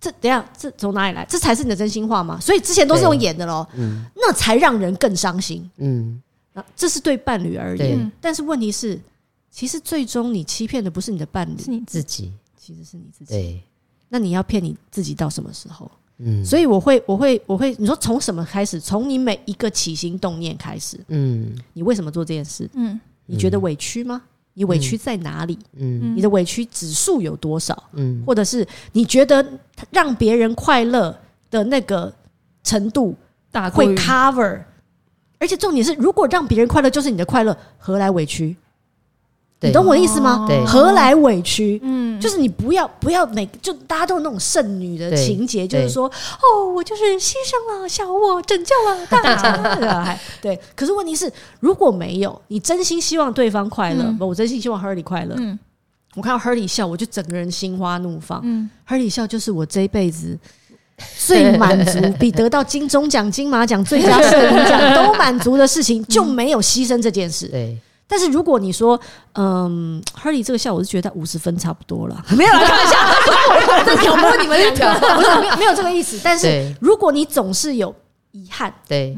[0.00, 1.26] 这等下，这从哪里来？
[1.26, 2.40] 这才是你的真心话吗？
[2.40, 6.20] 所以之前都是用演的喽，嗯，那才让人更伤心，嗯，
[6.54, 8.10] 那这是对伴侣而言。
[8.20, 8.98] 但是问题是，
[9.50, 13.34] 其实最终你欺骗的不是你的伴侣，是你自己，其实是你自己。
[13.34, 13.62] 对，
[14.08, 15.90] 那你要骗你自己到什么时候？
[16.16, 18.80] 嗯，所以我会我会我会，你说从什么开始？
[18.80, 22.68] 从你每一个起心动念开始，嗯，你为什么做这件事？
[22.74, 24.22] 嗯，你觉得委屈吗？
[24.54, 25.58] 你委屈在哪里？
[25.76, 27.84] 嗯，你的委屈指数有多少？
[27.92, 29.44] 嗯，或者是你觉得
[29.90, 31.16] 让别人快乐
[31.50, 32.12] 的那个
[32.62, 33.14] 程度
[33.72, 34.62] 会 cover？
[35.38, 38.54] 而且重点是，如果让别人快乐就是你的快乐，何来委屈？
[39.62, 40.46] 你懂我的意思吗？
[40.48, 41.78] 对，何来委屈？
[41.82, 50.18] 嗯，就是你不要不要每就大家都有那种剩女的情节，就是说哦，我就是牺牲了小我，拯救了大家。
[50.40, 55.34] 对，可是问题是，如果没有你真心希望对方快乐，不，我真心希望 Hurley 快乐。
[55.38, 55.58] 嗯，
[56.14, 58.40] 我看到 Hurley 笑，我就整个人心花怒放。
[58.42, 60.38] 嗯，Hurley 笑就是我这一辈子
[61.26, 67.46] 最满足，比得到金钟奖、金马奖、最佳 摄影奖都满足的事情，就没有牺牲这件事。
[67.48, 67.76] 对。
[68.10, 69.00] 但是如果你说，
[69.34, 76.18] 嗯，Hurley 这个笑，我是觉得五十分差不多了， 没有啦，开玩笑，在挑拨你们两个，不是没有没有这个意思。
[76.24, 77.94] 但是如果你总是有
[78.32, 79.16] 遗憾，对，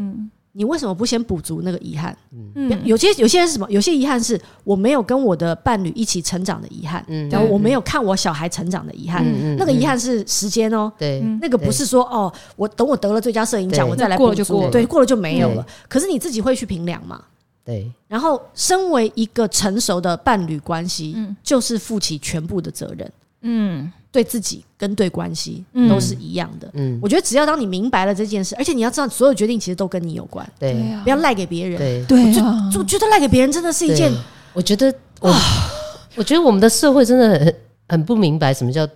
[0.54, 2.14] 你为什么不先补足那个遗憾？
[2.54, 3.66] 嗯，有些有些人是什么？
[3.70, 15.66] 有些遗憾是我没有跟我的伴侣一起成长的遗憾，嗯，然后我没有看我小孩成长的遗憾，嗯，那个遗憾是时间哦，对，那个不是说哦，我等我得了最佳摄影奖，我再来补足，对，过了就没有了。
[15.88, 17.18] 可是你自己会去评量嘛？
[17.64, 34.12] 对，然后身为一个成熟的伴侣关系，嗯，就是负起全部的责任，嗯，对自己跟对关系都是一样的，嗯，我觉得只要当你明白了这件事，而且你要知道所有决定其实都跟你有关，对，不要赖给别人，对，对，就就觉得赖给别人真的是一件，
[34.52, 35.32] 我觉得我，
[36.16, 37.54] 我觉得我们的社会真的很
[37.88, 38.88] 很不明白什么叫。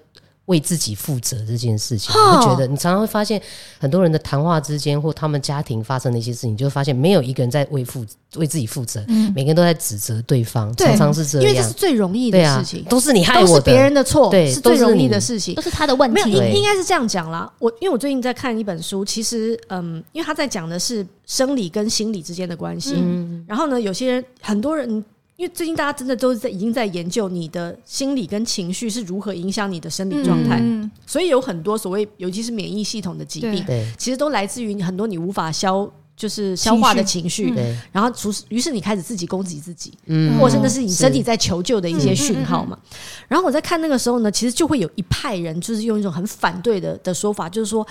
[0.47, 3.41] 为自己负责这件事情，我觉得你常常会发现
[3.79, 8.05] 很多人的谈话之间，或他们家庭发生的一些事情，你就会发现没有一个人在为负
[8.37, 9.05] 为自己负责，
[9.35, 16.15] 每个人都在指责对方，常常是这样，因为这是最容易的事情，都是你害我的，都是别人的错，对，是最容易的事情，都是他的问题。
[16.15, 17.53] 没有，应应该是这样讲啦。
[17.59, 22.95] 我因为我最近在看一本书，其实嗯，因为他在讲的是生理跟心理之间的关系，
[23.49, 25.05] 然后呢，有些人很多人。
[25.37, 33.65] 因为最近大家真的都是在已经在研究你的心理跟情绪是如何影响你的生理状态，嗯、所以有很多所谓尤其是免疫系统的疾病，
[33.99, 42.79] 其实都来自于很多你无法消就是消化的情绪，嗯、然后于是于是你开始自己攻击自己，嗯、或者那是你身体在求救的一些讯号嘛。
[43.29, 47.87] 然后我在看那个时候呢，其实就会有一派人就是用一种很反对的的说法，就是说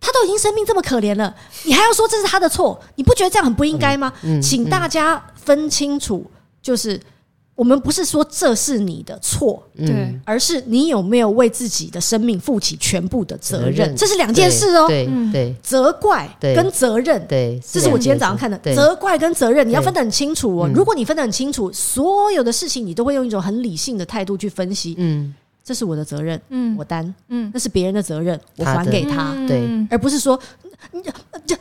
[0.00, 2.80] 他都已经生命这么可怜了，你还要说这是他的错？
[2.96, 4.10] 你不觉得这样很不应该吗？
[4.42, 6.24] 请大家分清楚。
[6.62, 7.00] 就是
[7.54, 14.86] 我们不是说这是你的错，对，而是你有没有为自己的生命负起全部的责任，这是两件事哦。
[14.86, 18.56] 对对，责怪跟责任，对，这是我今天早上看的。
[18.74, 20.70] 责怪跟责任你要分得很清楚哦。
[20.72, 24.94] 如果你分得很清楚，所有的事情你都会用一种很理性的态度去分析。
[24.98, 30.38] 嗯，这是我的责任，嗯，我担，嗯，那是别人的责任，我还给他，对，而不是说，
[30.92, 31.10] 这
[31.44, 31.56] 这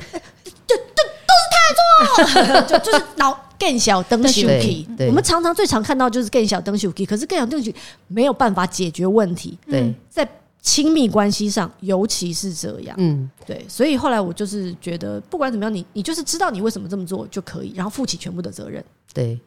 [0.67, 1.03] 这都
[1.33, 3.37] 是他的错， 就就是老。
[3.59, 7.75] 更小灯羞气，我们常常最常看到就是更小灯羞气，可是更小灯羞气
[8.07, 9.57] 没有办法解决问题。
[9.67, 10.29] 对，在
[10.61, 12.95] 亲密关系上，尤其是这样。
[12.99, 18.85] 嗯，对，所以后来我就是觉得，不管怎么样，你你就是知道你为什么这么做就可以，然后负起全部的责任。
[19.11, 19.39] 对，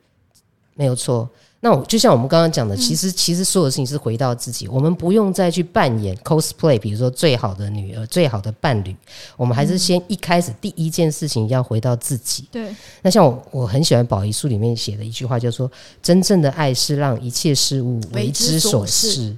[0.75, 1.31] 没有错。
[1.63, 8.97] 那我就像我们刚刚讲的，其实其实所有事情是回到自己，我们不用再去扮演 cosplay，比如说最好的女儿、最好的伴侣，
[9.37, 12.47] 我们还是先一开始第一件事情要回到自己。
[12.51, 12.75] 对。
[13.03, 15.71] 那像我我很喜欢宝仪书里面写的一句话，就是说
[16.03, 19.37] 真正的爱是让一切事物为之所事。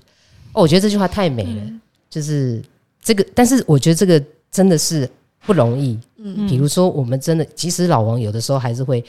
[0.52, 1.62] 哦，我觉得这句话太美了，
[2.08, 2.62] 就是
[3.02, 5.10] 这个，但是我觉得这个真的是
[5.44, 5.98] 不容易。
[6.18, 6.46] 嗯。
[6.46, 9.04] 比如说，我们真的，即使老王有的时候还是会。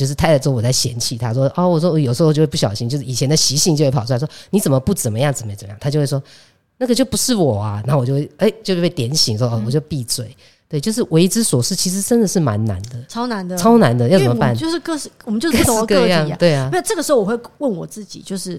[0.00, 6.22] 就是太太之后，我在嫌弃他说：“哦，我说我有时候就会不小心，就是以前的习性就会跑出来说，你怎么不怎么样，怎么怎么样？”他就会说
[6.78, 10.34] ：“那个就不是我啊。”然后我就会哎、欸，就会被点醒说：“哦，我就闭嘴。”
[10.70, 14.56] 对，就是为之所事，其实真的是蛮难的，超难的，超难的，要怎么办？
[14.56, 16.70] 就是各式，我们就是不同的个体啊，对啊。
[16.72, 18.58] 那这个时候我会问我自己，就是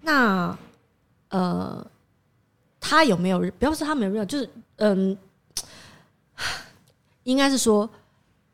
[0.00, 0.58] 那
[1.28, 1.86] 呃，
[2.80, 3.38] 他有没有？
[3.58, 5.16] 不要说他没有，就是嗯，
[7.24, 7.88] 应该是说。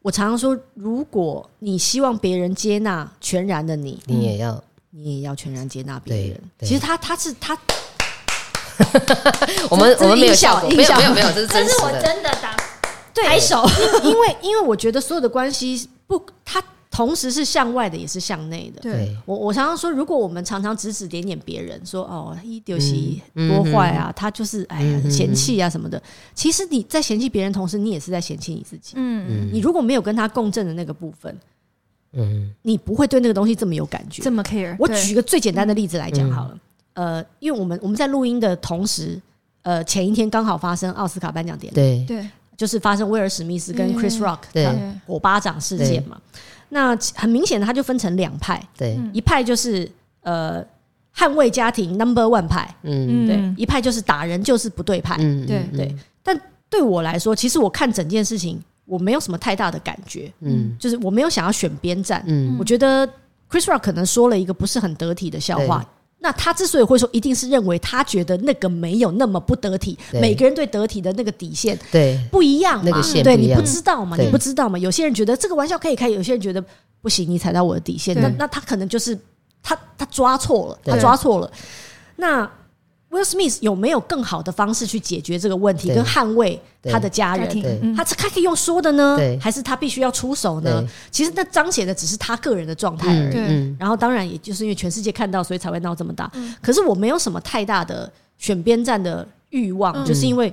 [0.07, 6.40] 我常常说，如果你希望别人接纳全然的你，你也要，你也要全然接纳别人。
[6.61, 7.59] 其实他他是他，
[9.69, 11.83] 我们我们没有效果，没有没有没有，这是。
[11.83, 12.57] 我真的打
[13.16, 13.69] 拍手，
[14.05, 16.62] 因为因为我觉得所有的关系不他。
[16.97, 18.81] 同时是向外的，也是向内的。
[18.81, 26.03] 对，我我常常说，如果我们常常指指点点别人，说哦，一丢西多坏啊，他就是哎呀嫌弃啊什么的。
[26.35, 28.94] 其实你在嫌弃别人，同时你也是在嫌弃你自己。
[28.97, 31.38] 嗯，你如果没有跟他共振的那个部分，
[32.13, 34.75] 嗯，你不会对那个东西这么有感觉，这么 care。
[34.79, 36.59] 我举个最简单的例子来讲好了。
[36.94, 39.21] 呃，因为我们我们在录音的同时。
[39.63, 44.73] 呃前一天刚好发生奥斯卡颁奖典礼，对对，就是发生威尔史密斯跟 Chris Rock 的
[45.05, 46.17] 火巴掌事件嘛。
[46.69, 49.90] 那很明显的，他就分成两派，对，一派就是
[50.23, 50.64] 呃
[51.14, 55.62] 捍卫家庭 Number One 派，嗯，对，一派就是打人就是不对派，嗯，对。
[55.75, 55.96] 对。
[56.23, 56.38] 但
[56.69, 63.06] 对我来说，其实我看整件事情，我没有什么太大的感觉，嗯，就是我没有想要选边站，嗯，我觉得
[63.48, 65.87] Chris Rock 可能说了一个不是很得体的笑话。
[66.27, 69.96] 那他之所以会说，一定是认为他觉得那个没有那么不得体。
[70.10, 73.00] 每个人对得体的那个底线对不一样嘛？
[73.22, 74.16] 对，你不知道嘛？
[74.16, 74.77] 你不知道嘛？
[74.77, 76.60] 有些人觉得这个玩笑可以开，有些人觉得
[77.00, 78.20] 不行，你踩到我的底线。
[78.20, 79.16] 那那他可能就是
[79.62, 81.48] 他他抓错了，他抓错了。
[82.16, 82.50] 那
[83.17, 87.94] Will Smith 有没有更好的方式去解决这个问题，跟捍卫他的家人？
[87.96, 90.87] 他他可以用说的呢，还是他必须要出手呢？
[91.10, 93.77] 其实那彰显的只是他个人的状态而已。
[93.79, 96.31] 然后当然，也就是因为全世界看到，所以才会闹这么大。
[96.60, 100.52] 可是我没有什么太大的选边站的欲望，就是因为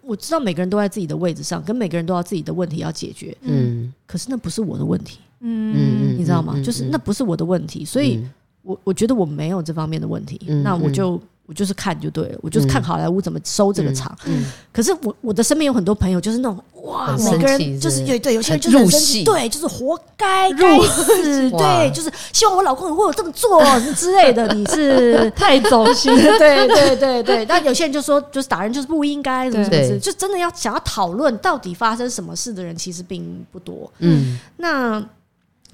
[0.00, 3.36] 我知道每个人都在自己的位置上，跟每个人都要自己的问题要解决。
[3.42, 5.18] 嗯，可是那不是我的问题。
[5.40, 6.58] 嗯，你知道吗？
[6.64, 8.24] 就是那不是我的问题，所以。
[8.66, 14.16] 我我觉得我没有这方面的问题，嗯、那我就我就是看就对了，我就是看好莱坞怎么收这个场。
[14.24, 23.62] 嗯嗯、可是我我的身边有很多朋友，就是那种哇，每个人就是对对，有些人就是很生气，对，就是活该该死，对，就是希望我老公也会有这么做
[23.94, 24.46] 之类的。
[24.54, 27.44] 你是太走心， 对对对对。
[27.46, 33.90] 但有些人就说，就是打人就是不应该，什么什么事，就真的要想要讨论到底发生什么事的人，其实并不多。
[33.98, 35.04] 嗯，那。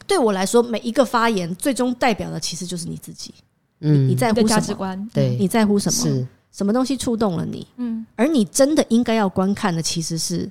[0.06, 3.32] 对我来说，每一个发言最终代表的其实就是你自己。
[3.80, 4.48] 嗯，你在乎什么？
[4.48, 5.10] 价值观？
[5.12, 5.92] 对，你在乎什么？
[5.92, 7.66] 是什么东西触动了你？
[7.76, 10.48] 嗯，而你真的应该要观看的其实是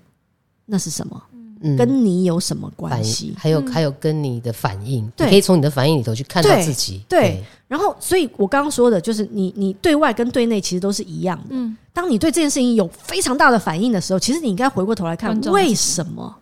[0.65, 1.21] 那是什么？
[1.61, 3.35] 嗯，跟你有什么关系？
[3.37, 7.01] 还有还有跟你的反应，对，可以从你的反应里头去看到自己。
[7.09, 11.47] 对，然后，所以我刚刚说的就是，你你对外跟对内其实都是一样的。
[11.49, 16.33] 嗯，当你对这件事情有非常大的反应的时候，其实你应该回过头来看为什么。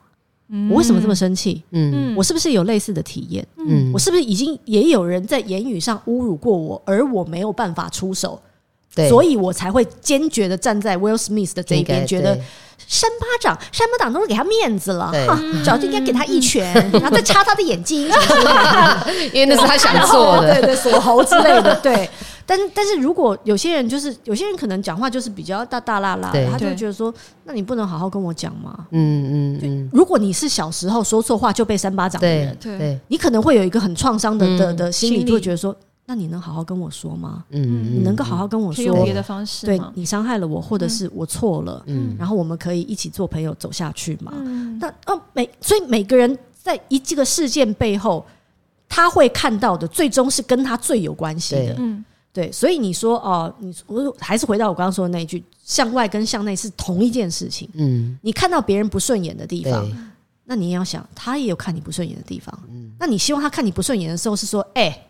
[0.70, 1.62] 我为什么这么生气？
[1.72, 3.46] 嗯，我是不是有类似的体验？
[3.58, 8.42] 嗯，我是不是已经也有人在言语上侮辱过我，而我没有办法出手，
[8.96, 12.40] 对，所以我才会坚决的站在 Will Smith 的这一边，觉得
[12.78, 18.08] 扇巴掌，扇巴掌都是给他面子了，哈，早就应该给他一拳， 然后再插他的眼睛，
[19.34, 22.10] 因为那是他想做的，对对，锁喉之类的，对。
[22.50, 28.88] 但但是如果有些人就是有些人可能讲话就是比较大大啦啦，他就觉得说，那你不能好好跟我讲吗？
[28.92, 29.90] 嗯嗯嗯。
[29.92, 35.76] 如果你是小时候说错话就被扇巴掌的人，对，你可能会有一个很创伤的的的心理，就会觉得说，
[36.06, 37.44] 那你能好好跟我说吗？
[37.50, 44.32] 嗯，你能够好好跟我说，用别的方式，对你伤害了我，或者是我错了，嗯，然后我们可以一起做朋友走下去嘛？
[44.80, 48.26] 那哦每所以每个人在一这个事件背后，
[48.88, 52.06] 他会看到的最终是跟他最有关系的，嗯。
[52.38, 57.68] 对，所以你说哦，你我还是回到我刚刚说的那一句，向外跟向内是同一件事情。
[57.74, 60.14] 嗯，你看到别人不顺眼的地方，
[60.46, 62.56] 那你也要想，他也有看你不顺眼的地方。
[62.70, 65.08] 嗯，那你希望他看你不顺眼的时候是说，哎、欸，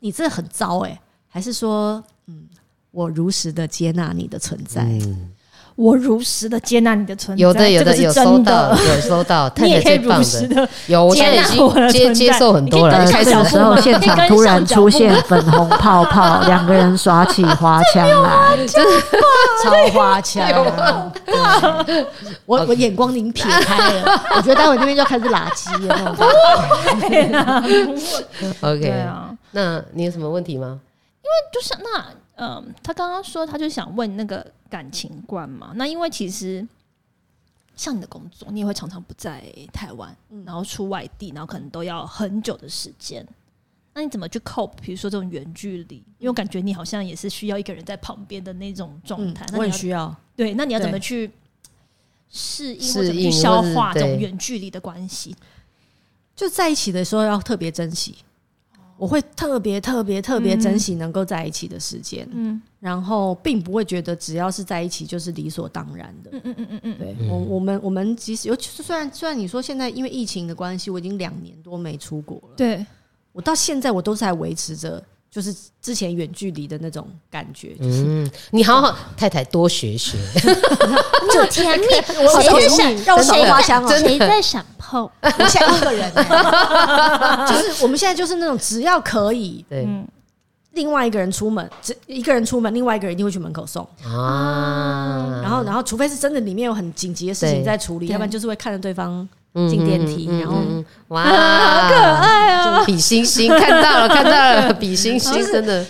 [0.00, 2.48] 你这很糟哎、欸，还是说，嗯，
[2.90, 4.82] 我如实的接纳你的存在。
[4.82, 5.30] 嗯
[5.76, 13.04] 我如实的接纳你的存在，有的有的有收到，有收到， 你也可以如实的有，我现在已经接接受很多了。
[13.10, 18.56] 开始的时候，现场突然出现粉红泡泡，两个人耍起花枪来，
[19.62, 20.48] 超花枪。
[22.46, 26.16] 我我眼光已经撇开了， 我觉得待会那边就要开始垃圾了。
[28.62, 30.80] ，OK，啊，那你有什么问题吗？
[31.22, 32.04] 因为就是那。
[32.38, 35.72] 嗯，他刚刚说，他就想问那个感情观嘛。
[35.74, 36.66] 那因为其实
[37.74, 43.26] 像你的工作，你也会常常不在台湾，嗯、然后出外地，然后可能都要很久的时间。
[43.92, 44.72] 那你怎么去 cope？
[44.82, 49.46] 比如说这种远距离，因为我感觉你好像也是需要一个人在旁边的那种状态。
[49.52, 50.14] 嗯、我很需要。
[50.34, 51.30] 对，那你要怎么去
[52.28, 55.34] 适应或者去消化这种远距离的关系？
[56.34, 58.16] 就在一起的时候要特别珍惜。
[58.98, 72.84] 我会特别特别特别珍惜能够在一起的时间，嗯，然后并不会觉得只要是在一起就是理所当然的，嗯嗯嗯嗯嗯，对我我们我们即使尤其是虽然虽然你说现在因为疫情的关系，我已经两年多没出国了，对。
[73.32, 75.02] 我到现在我都是在维持着。
[75.28, 80.16] 就是之前远距离的那种感觉，嗯，你好好太太多学学，
[81.30, 81.84] 就甜蜜，
[82.24, 85.10] 我在想，让我少花香啊，谁在闪后？
[85.22, 86.12] 我现在一个人，
[87.46, 89.86] 就是我们现在就是那种只要可以，对，
[90.72, 99.28] 另外一个人出门，只一个人出门，另外一个人一定会去门口送啊，然后然后除非是真的里面有很紧急的事情在处理，要不然就是会看着对方。
[99.70, 100.58] 进电梯，然后
[101.08, 102.84] 哇， 好可爱啊！
[102.84, 105.82] 比心心看到了，看到了，比心心真的。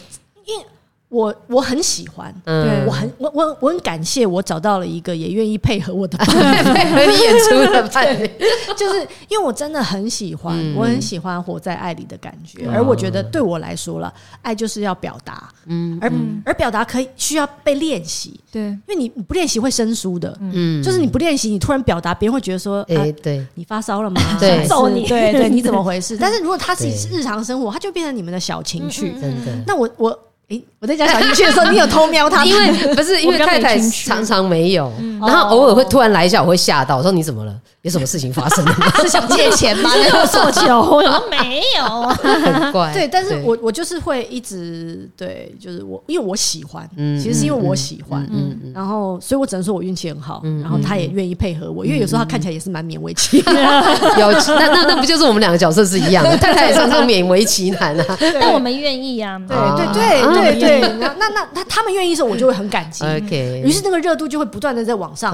[1.17, 8.31] 我我很喜欢，嗯，我很我我我很感谢我找到了一个也愿意配合我的伴侣， 配合你演出的伴侣，
[8.77, 14.13] 就是因为我真的很喜欢，嗯、我很喜欢活在爱里的感觉，嗯、而我觉得对我来说了，
[14.43, 16.13] 爱就是要表达，嗯，而
[16.45, 24.21] 而表达可以需要被练习，对，因为你不练习会生疏的，嗯，就是你不练习，你突然表达，别人会觉得说，哎、欸，对，你发烧了吗？
[24.39, 26.17] 对，揍你，对对，你怎么回事？
[26.21, 29.65] 但是如果它是日常生活，它就变成你们的小情趣，真的。
[29.67, 30.19] 那我我。
[30.49, 32.45] 诶，我在讲小情趣的时候，你有偷瞄他？
[32.47, 36.97] 因为不是因为太太常常没有，然后偶尔会突然来一下，我会吓到。
[36.97, 37.53] 我说你怎么了？
[37.83, 38.87] 有什么事情发生了吗？
[39.03, 39.91] 是想借钱吗？
[39.99, 40.81] 没有诉求？
[40.81, 42.93] 我说没有，很怪。
[42.93, 53.85] 对，但是我我就是会一直对，就是我因为我喜欢，其实是因为我喜欢，嗯，然后所以我只能说我运气很好，然后他也愿意配合我，因为有时候他看起来也是蛮勉为其难。
[54.19, 56.37] 有那那那不就是我们两个角色是一样的？
[56.39, 60.07] 太太也常常勉为其难啊，但我们愿意啊，对对对。
[60.37, 63.05] 对对，那那那他他们愿意的时候，我就会很感激。
[63.05, 65.33] OK，于是那个热度就会不断的在往上。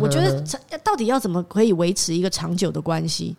[0.00, 0.44] 我觉得
[0.82, 3.36] 到底要怎么可以维持一个长久的关系，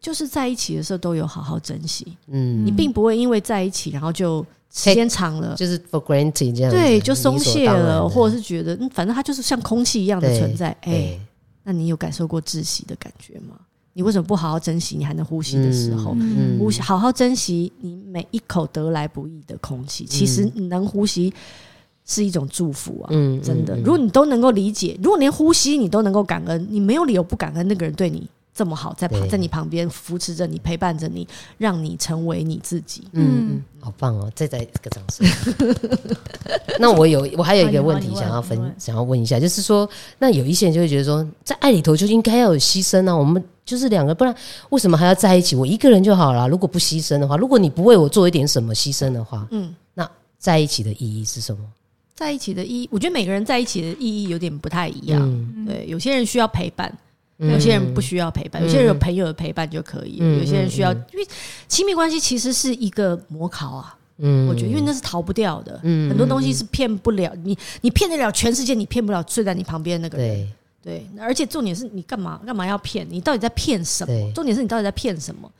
[0.00, 2.16] 就是在一起的时候都有好好珍惜。
[2.28, 10.76] 嗯，你并不会因为在一起，然后就时间长了就是 for granted 这样，对，就松懈了，或者是觉得反正他就是像空气一样的存在。
[10.82, 11.18] 哎，
[11.62, 13.56] 那你有感受过窒息的感觉吗？
[13.94, 16.16] 你为什么不好好珍惜你还能呼吸的时候？
[16.58, 20.04] 呼吸，好好珍惜你每一口得来不易的空气。
[20.04, 21.32] 其实你能呼吸
[22.06, 23.08] 是一种祝福啊！
[23.10, 23.76] 嗯真的。
[23.76, 31.28] 如果你都能够理解，如果连呼吸你都能够感恩，你没有理由不感恩那个人对你这么好，在旁在你旁边扶持着你，陪伴着你，
[31.58, 33.04] 让你成为你自己。
[33.12, 34.32] 嗯，好棒哦！
[34.34, 35.26] 再再一个掌声。
[36.80, 39.88] 那我有，我还有一个问题想要分，想要问一下，就是说，
[40.18, 43.42] 那有一些人就会觉得说，在爱里头就应该要有牺牲啊，我们。
[43.64, 44.34] 就是两个，不然
[44.70, 45.54] 为什么还要在一起？
[45.54, 46.48] 我一个人就好了。
[46.48, 50.08] 如果不牺牲的话，如果你不为我做一点什么牺牲的话，嗯，那
[50.38, 51.60] 在一起的意义是什么？
[52.14, 55.20] 在一起的意义，我觉得每个人在一起的意义有点不太一样。
[55.22, 56.92] 嗯、对，有些人需要陪伴，
[57.38, 60.18] 有些人不需要陪伴，嗯、有些人有朋友的陪伴就可以。
[60.20, 61.26] 嗯、有些人需要，因为
[61.68, 63.96] 亲密关系其实是一个模考啊。
[64.18, 65.80] 嗯，我觉得因为那是逃不掉的。
[65.82, 70.48] 嗯，很多东西是骗不了你，你骗得了全世界，你骗不了睡在你旁边那个人。
[70.82, 71.06] 对。
[71.18, 73.06] 而且重点是你干嘛干嘛要骗？
[73.08, 74.32] 你到底在骗什么？
[74.34, 75.50] 重点是你到底在骗什么？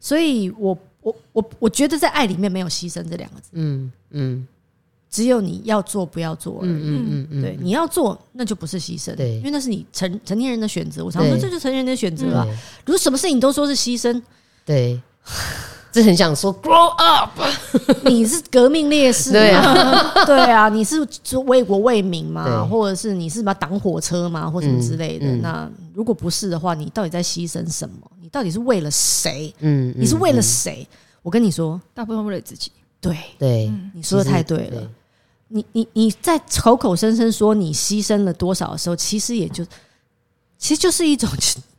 [0.00, 3.48] 所以我我我我觉得在爱里面没有牺牲这两个字。
[3.52, 4.46] 嗯嗯，
[5.10, 6.70] 只有你要做不要做而已。
[6.70, 11.04] 嗯嗯嗯，嗯对，你要做那就不是牺牲，对，因为那是你成成年人的选择。
[11.04, 12.46] 我常说这就是成年人的选择啊。
[12.86, 14.22] 如果什么事情都说是牺牲，
[14.64, 15.00] 对。
[15.98, 17.40] 是很想说 grow up，
[18.04, 21.00] 你是革命烈士，对啊， 对啊，你是
[21.46, 25.26] 为国为民嘛，或者是你是什么挡火车嘛，或什么之类的。
[25.26, 28.10] 嗯嗯、那如果不是的话，你到底在牺牲什么？
[28.22, 29.52] 你到底是为了谁？
[29.60, 30.86] 嗯，你是为了谁？
[30.90, 32.70] 嗯、我跟你说，大部分为了自己。
[33.00, 34.80] 对对，你说的太对了。
[34.80, 34.88] 对
[35.50, 39.64] 你你你在口口声声说你牺牲了多少的时候，其实也就
[40.58, 41.28] 其实就是一种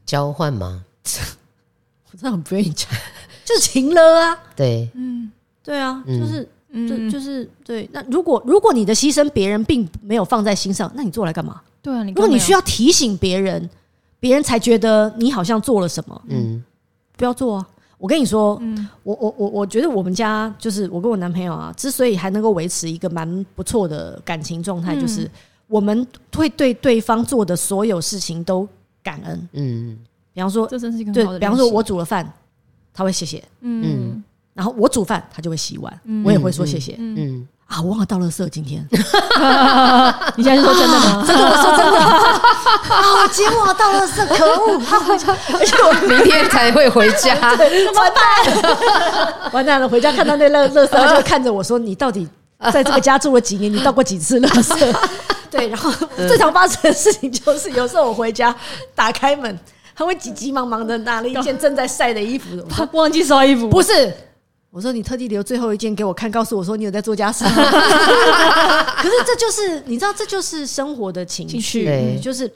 [0.06, 0.84] 交换吗？
[2.12, 2.90] 我真的很不愿意讲。
[3.50, 5.32] 就是情了啊，对，嗯，
[5.64, 6.48] 对啊，就是，
[6.88, 7.90] 就就是对。
[7.92, 11.60] 那如果如果你的牺牲别人并没有放在心上，那你做来干嘛？
[11.82, 13.68] 对啊，如果你需要提醒别人，
[14.20, 16.64] 别人才觉得你好像做了什么，嗯，
[17.18, 17.68] 不要做啊！
[17.98, 25.28] 我跟你说，嗯我我我我觉得我们家就是我跟我男朋友啊，之所以还能够维持一个蛮不错的感情状态，就是
[25.66, 28.68] 我们会对对方做的所有事情都
[29.02, 29.50] 感恩。
[29.54, 29.98] 嗯，
[30.36, 32.32] 比方说，这真是一个对，比方说我煮了饭。
[32.94, 34.24] 他会谢谢，嗯，
[34.54, 37.48] 然后我煮饭，他就会洗碗，我也会说谢谢，嗯。
[37.70, 38.84] 啊，我忘了倒垃圾，今天，
[40.36, 41.24] 你现在是说真的吗？
[41.24, 42.00] 真的，我说真的。
[42.02, 47.36] 啊，今天忘了倒垃圾，可恶，他回家，而且我明天才会回家，
[47.94, 48.24] 完蛋，
[49.52, 52.28] 完蛋了，回家看到那垃垃圾，他就看着我说：“你到底
[52.74, 53.72] 在这个家住了几年？
[53.72, 54.96] 你倒过几次垃圾？”
[55.52, 55.92] 对，然后
[56.28, 58.56] 最常发生的事情就是，有时候我回家
[58.96, 59.60] 打开门。
[60.00, 63.68] 他会急急忙忙的拿了一件正在晒的衣服，他 忘记刷衣服。
[63.68, 64.10] 不是，
[64.72, 67.44] 我说你特地留最后一件给我看，告诉我说你有在做家事。
[68.96, 72.50] 可是这就是你知道，这就是生活的情绪，就是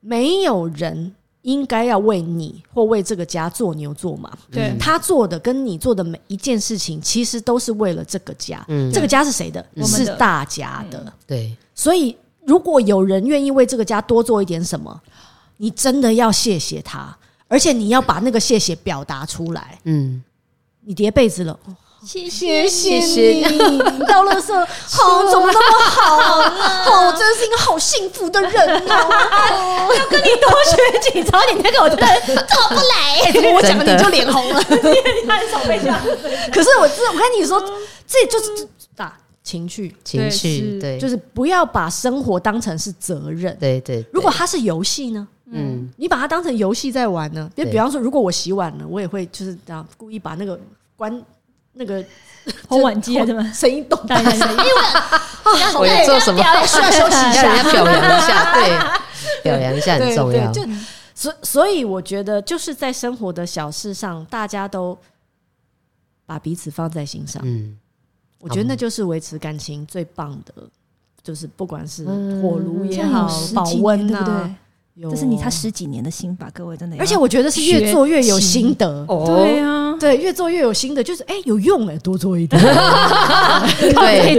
[0.00, 4.30] 没有人应该要为你或为这个家做牛做马。
[4.50, 8.62] 对，他做的跟你做的每一件事情，其实都是为了这个家。
[8.68, 9.66] 嗯，这个家是谁的？
[9.82, 11.10] 是大家的。
[11.26, 12.14] 对，所以
[12.44, 15.00] 如果有人愿意为这个家多做一点什么。
[15.62, 19.78] 你真的要谢谢他，而且你要把那个谢谢表达出来。
[19.84, 20.20] 嗯，
[20.84, 21.56] 你叠被子了，
[22.04, 24.52] 谢谢谢谢你，你倒垃圾，
[24.90, 26.50] 好，怎么那么好啊？
[26.82, 28.50] 好，真是一个好幸福的人
[28.90, 29.94] 哦！
[29.96, 33.22] 要跟你多学几招，你那个我真的做不来。
[33.54, 35.96] 我讲了你就脸红了，你太少被讲。
[36.52, 37.62] 可是我，我跟你说，
[38.04, 39.16] 这就是打。
[39.42, 43.56] 情趣，情趣，对，就是不要把生活当成是责任。
[43.58, 45.26] 对对，如果它是游戏呢？
[45.54, 47.50] 嗯，你把它当成游戏在玩呢？
[47.54, 50.58] 就比方说，如果我洗碗了，我也会就是这样故意把那个
[50.96, 51.22] 关
[51.74, 52.02] 那个
[52.68, 53.42] 烘碗机啊，什么？
[53.52, 53.98] 声音动。
[54.06, 54.64] 大一点， 因为
[55.78, 56.40] 我要做什么？
[56.66, 60.50] 需要休息一下， 要表扬一下，对，表扬一下很重要。
[60.52, 60.62] 就
[61.14, 64.96] 所所以，我觉得就是在生活的小事上，大家都
[66.24, 67.42] 把彼此放在心上。
[67.44, 67.76] 嗯，
[68.42, 70.52] 我觉得那就是维持感情最棒的，
[71.22, 72.04] 就是不管是
[72.42, 74.54] 火炉也好，保温，对不对？
[75.10, 76.94] 这是你他十几年的心法，各位真的。
[76.98, 79.06] 而且我觉得是越做越有心得。
[79.06, 82.60] 对啊，对，越做越有心得，就是哎，有用哎，多做一点。
[83.80, 84.34] 对，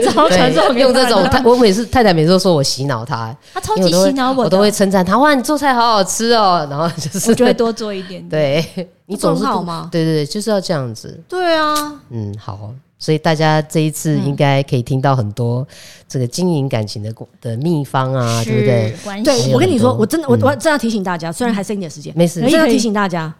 [0.80, 6.68] 用这种，我每次太太每次都说我洗脑他，他超级洗脑我，我都会称赞他，哇，你做菜好好吃哦。
[6.70, 8.22] 然后就是我就会多做一点。
[8.30, 8.64] 对，
[9.08, 9.90] 你总是好吗？
[9.92, 11.20] 对对对，就是要这样子。
[11.28, 12.72] 对啊，嗯，好。
[13.04, 15.68] 所以大家这一次应该可以听到很多
[16.08, 18.96] 这个经营感情的的秘方啊，对不对？
[19.22, 23.34] 对，我跟你说，我真的，我我真要提醒大家，虽然还剩一点时间，没事，真要提醒大家，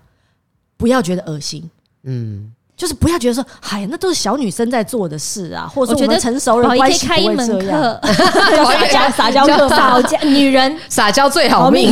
[0.76, 1.64] 不要觉得恶心，
[2.04, 7.98] 嗯，就是不要觉得说，哎，那都是小女生在做的事啊，或者说我们成熟人关系不会这样。
[8.04, 10.02] 撒娇， 撒娇 课，撒。
[10.02, 10.78] 娇，女人。
[10.90, 11.90] 撒娇最好命。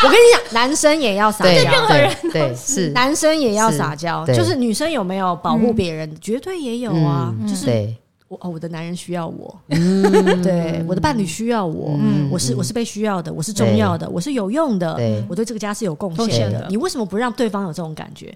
[0.04, 7.34] 我跟你讲，男生也要撒娇，对任何人对是，男生也要撒娇，就是女生有没有保护别人，绝对也有啊。
[7.46, 7.94] 就是
[8.28, 11.98] 我哦，我的男人需要我， 对，我的伴侣需要我，
[12.30, 14.94] 我是我是被需要的，我是重要的，我是有用的，
[15.28, 16.66] 我对这个家是有贡献的。
[16.70, 18.34] 你为什么不让对方有这种感觉？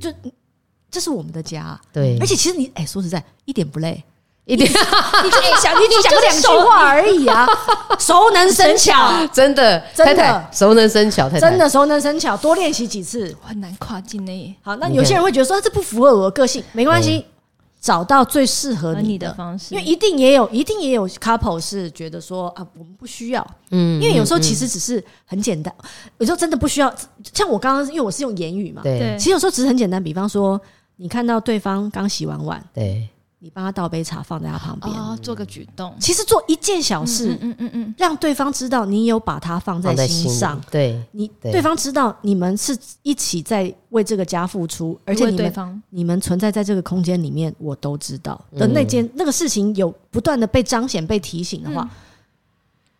[0.00, 0.10] 就
[0.90, 4.02] 这是我们的家，对，而且其实你哎，说实在，一点不累。
[4.46, 4.74] 一点，你
[5.30, 7.46] 就想，你就讲两句话而已啊，
[8.00, 10.48] 熟能生巧，真的，真的。
[10.52, 14.56] 熟能生巧，真的熟能生巧，多练习几次，很难跨境呢。
[14.62, 17.24] 好，那有些人会觉得说这不符合我的个性，没关系，
[17.80, 19.32] 找到最适合你的。
[19.34, 25.72] 方式，因为一定也有，一定也有 couple 是觉得说啊，我们不需要，嗯，因为有时候其实只是很简单，
[26.18, 26.92] 有时候真的不需要。
[27.32, 30.60] 像我刚刚，因为我是用言语嘛，对，其实有时候只是很简单，比方说
[30.96, 33.08] 你看到对方刚洗完碗，对。
[33.42, 35.94] 你帮他倒杯茶，放在他旁边，哦，做个举动。
[35.98, 40.60] 其实做一件小事，嗯嗯嗯，让对方知道你有把他放在心上。
[40.70, 51.88] 对，你对方知道你们是一起在为这个家付出，而且你们你们存在在这个空间里面，我都知道的那件那个事情有不断的被彰显、被提醒的话，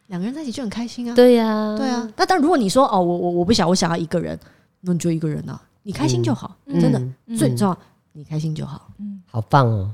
[0.06, 1.14] 两个人在一起就很开心啊。
[1.14, 2.10] 对呀，对啊。
[2.16, 4.40] 那但如果你说哦，我我我不想，我想要一个人，
[4.80, 7.78] 那你就一个人啊，你开心就好，真的最重要，
[8.12, 8.88] 你开心就好。
[8.98, 9.90] 嗯，好棒哦。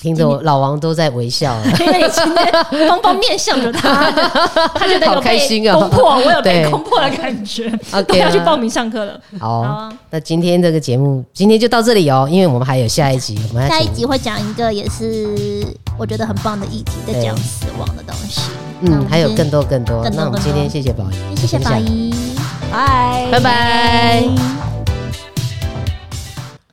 [0.00, 4.10] 听着，我老王都在微笑， 因为今天方方面向着他，
[4.74, 5.38] 他觉得有被
[5.72, 7.70] 攻破，我有被攻破的感觉。
[7.92, 9.20] OK，要去报名上课了。
[9.38, 15.66] 好，那今天这个节目今天就到这里哦，因为我们还有下一集，我们下一集会讲一个也是
[15.98, 18.40] 我觉得很棒的议题，在讲死亡的东西。
[18.82, 20.08] 嗯，还有更多更多。
[20.14, 22.14] 那我们今天谢谢宝仪，谢谢宝仪，
[22.70, 23.28] 拜。
[23.32, 24.75] 拜拜。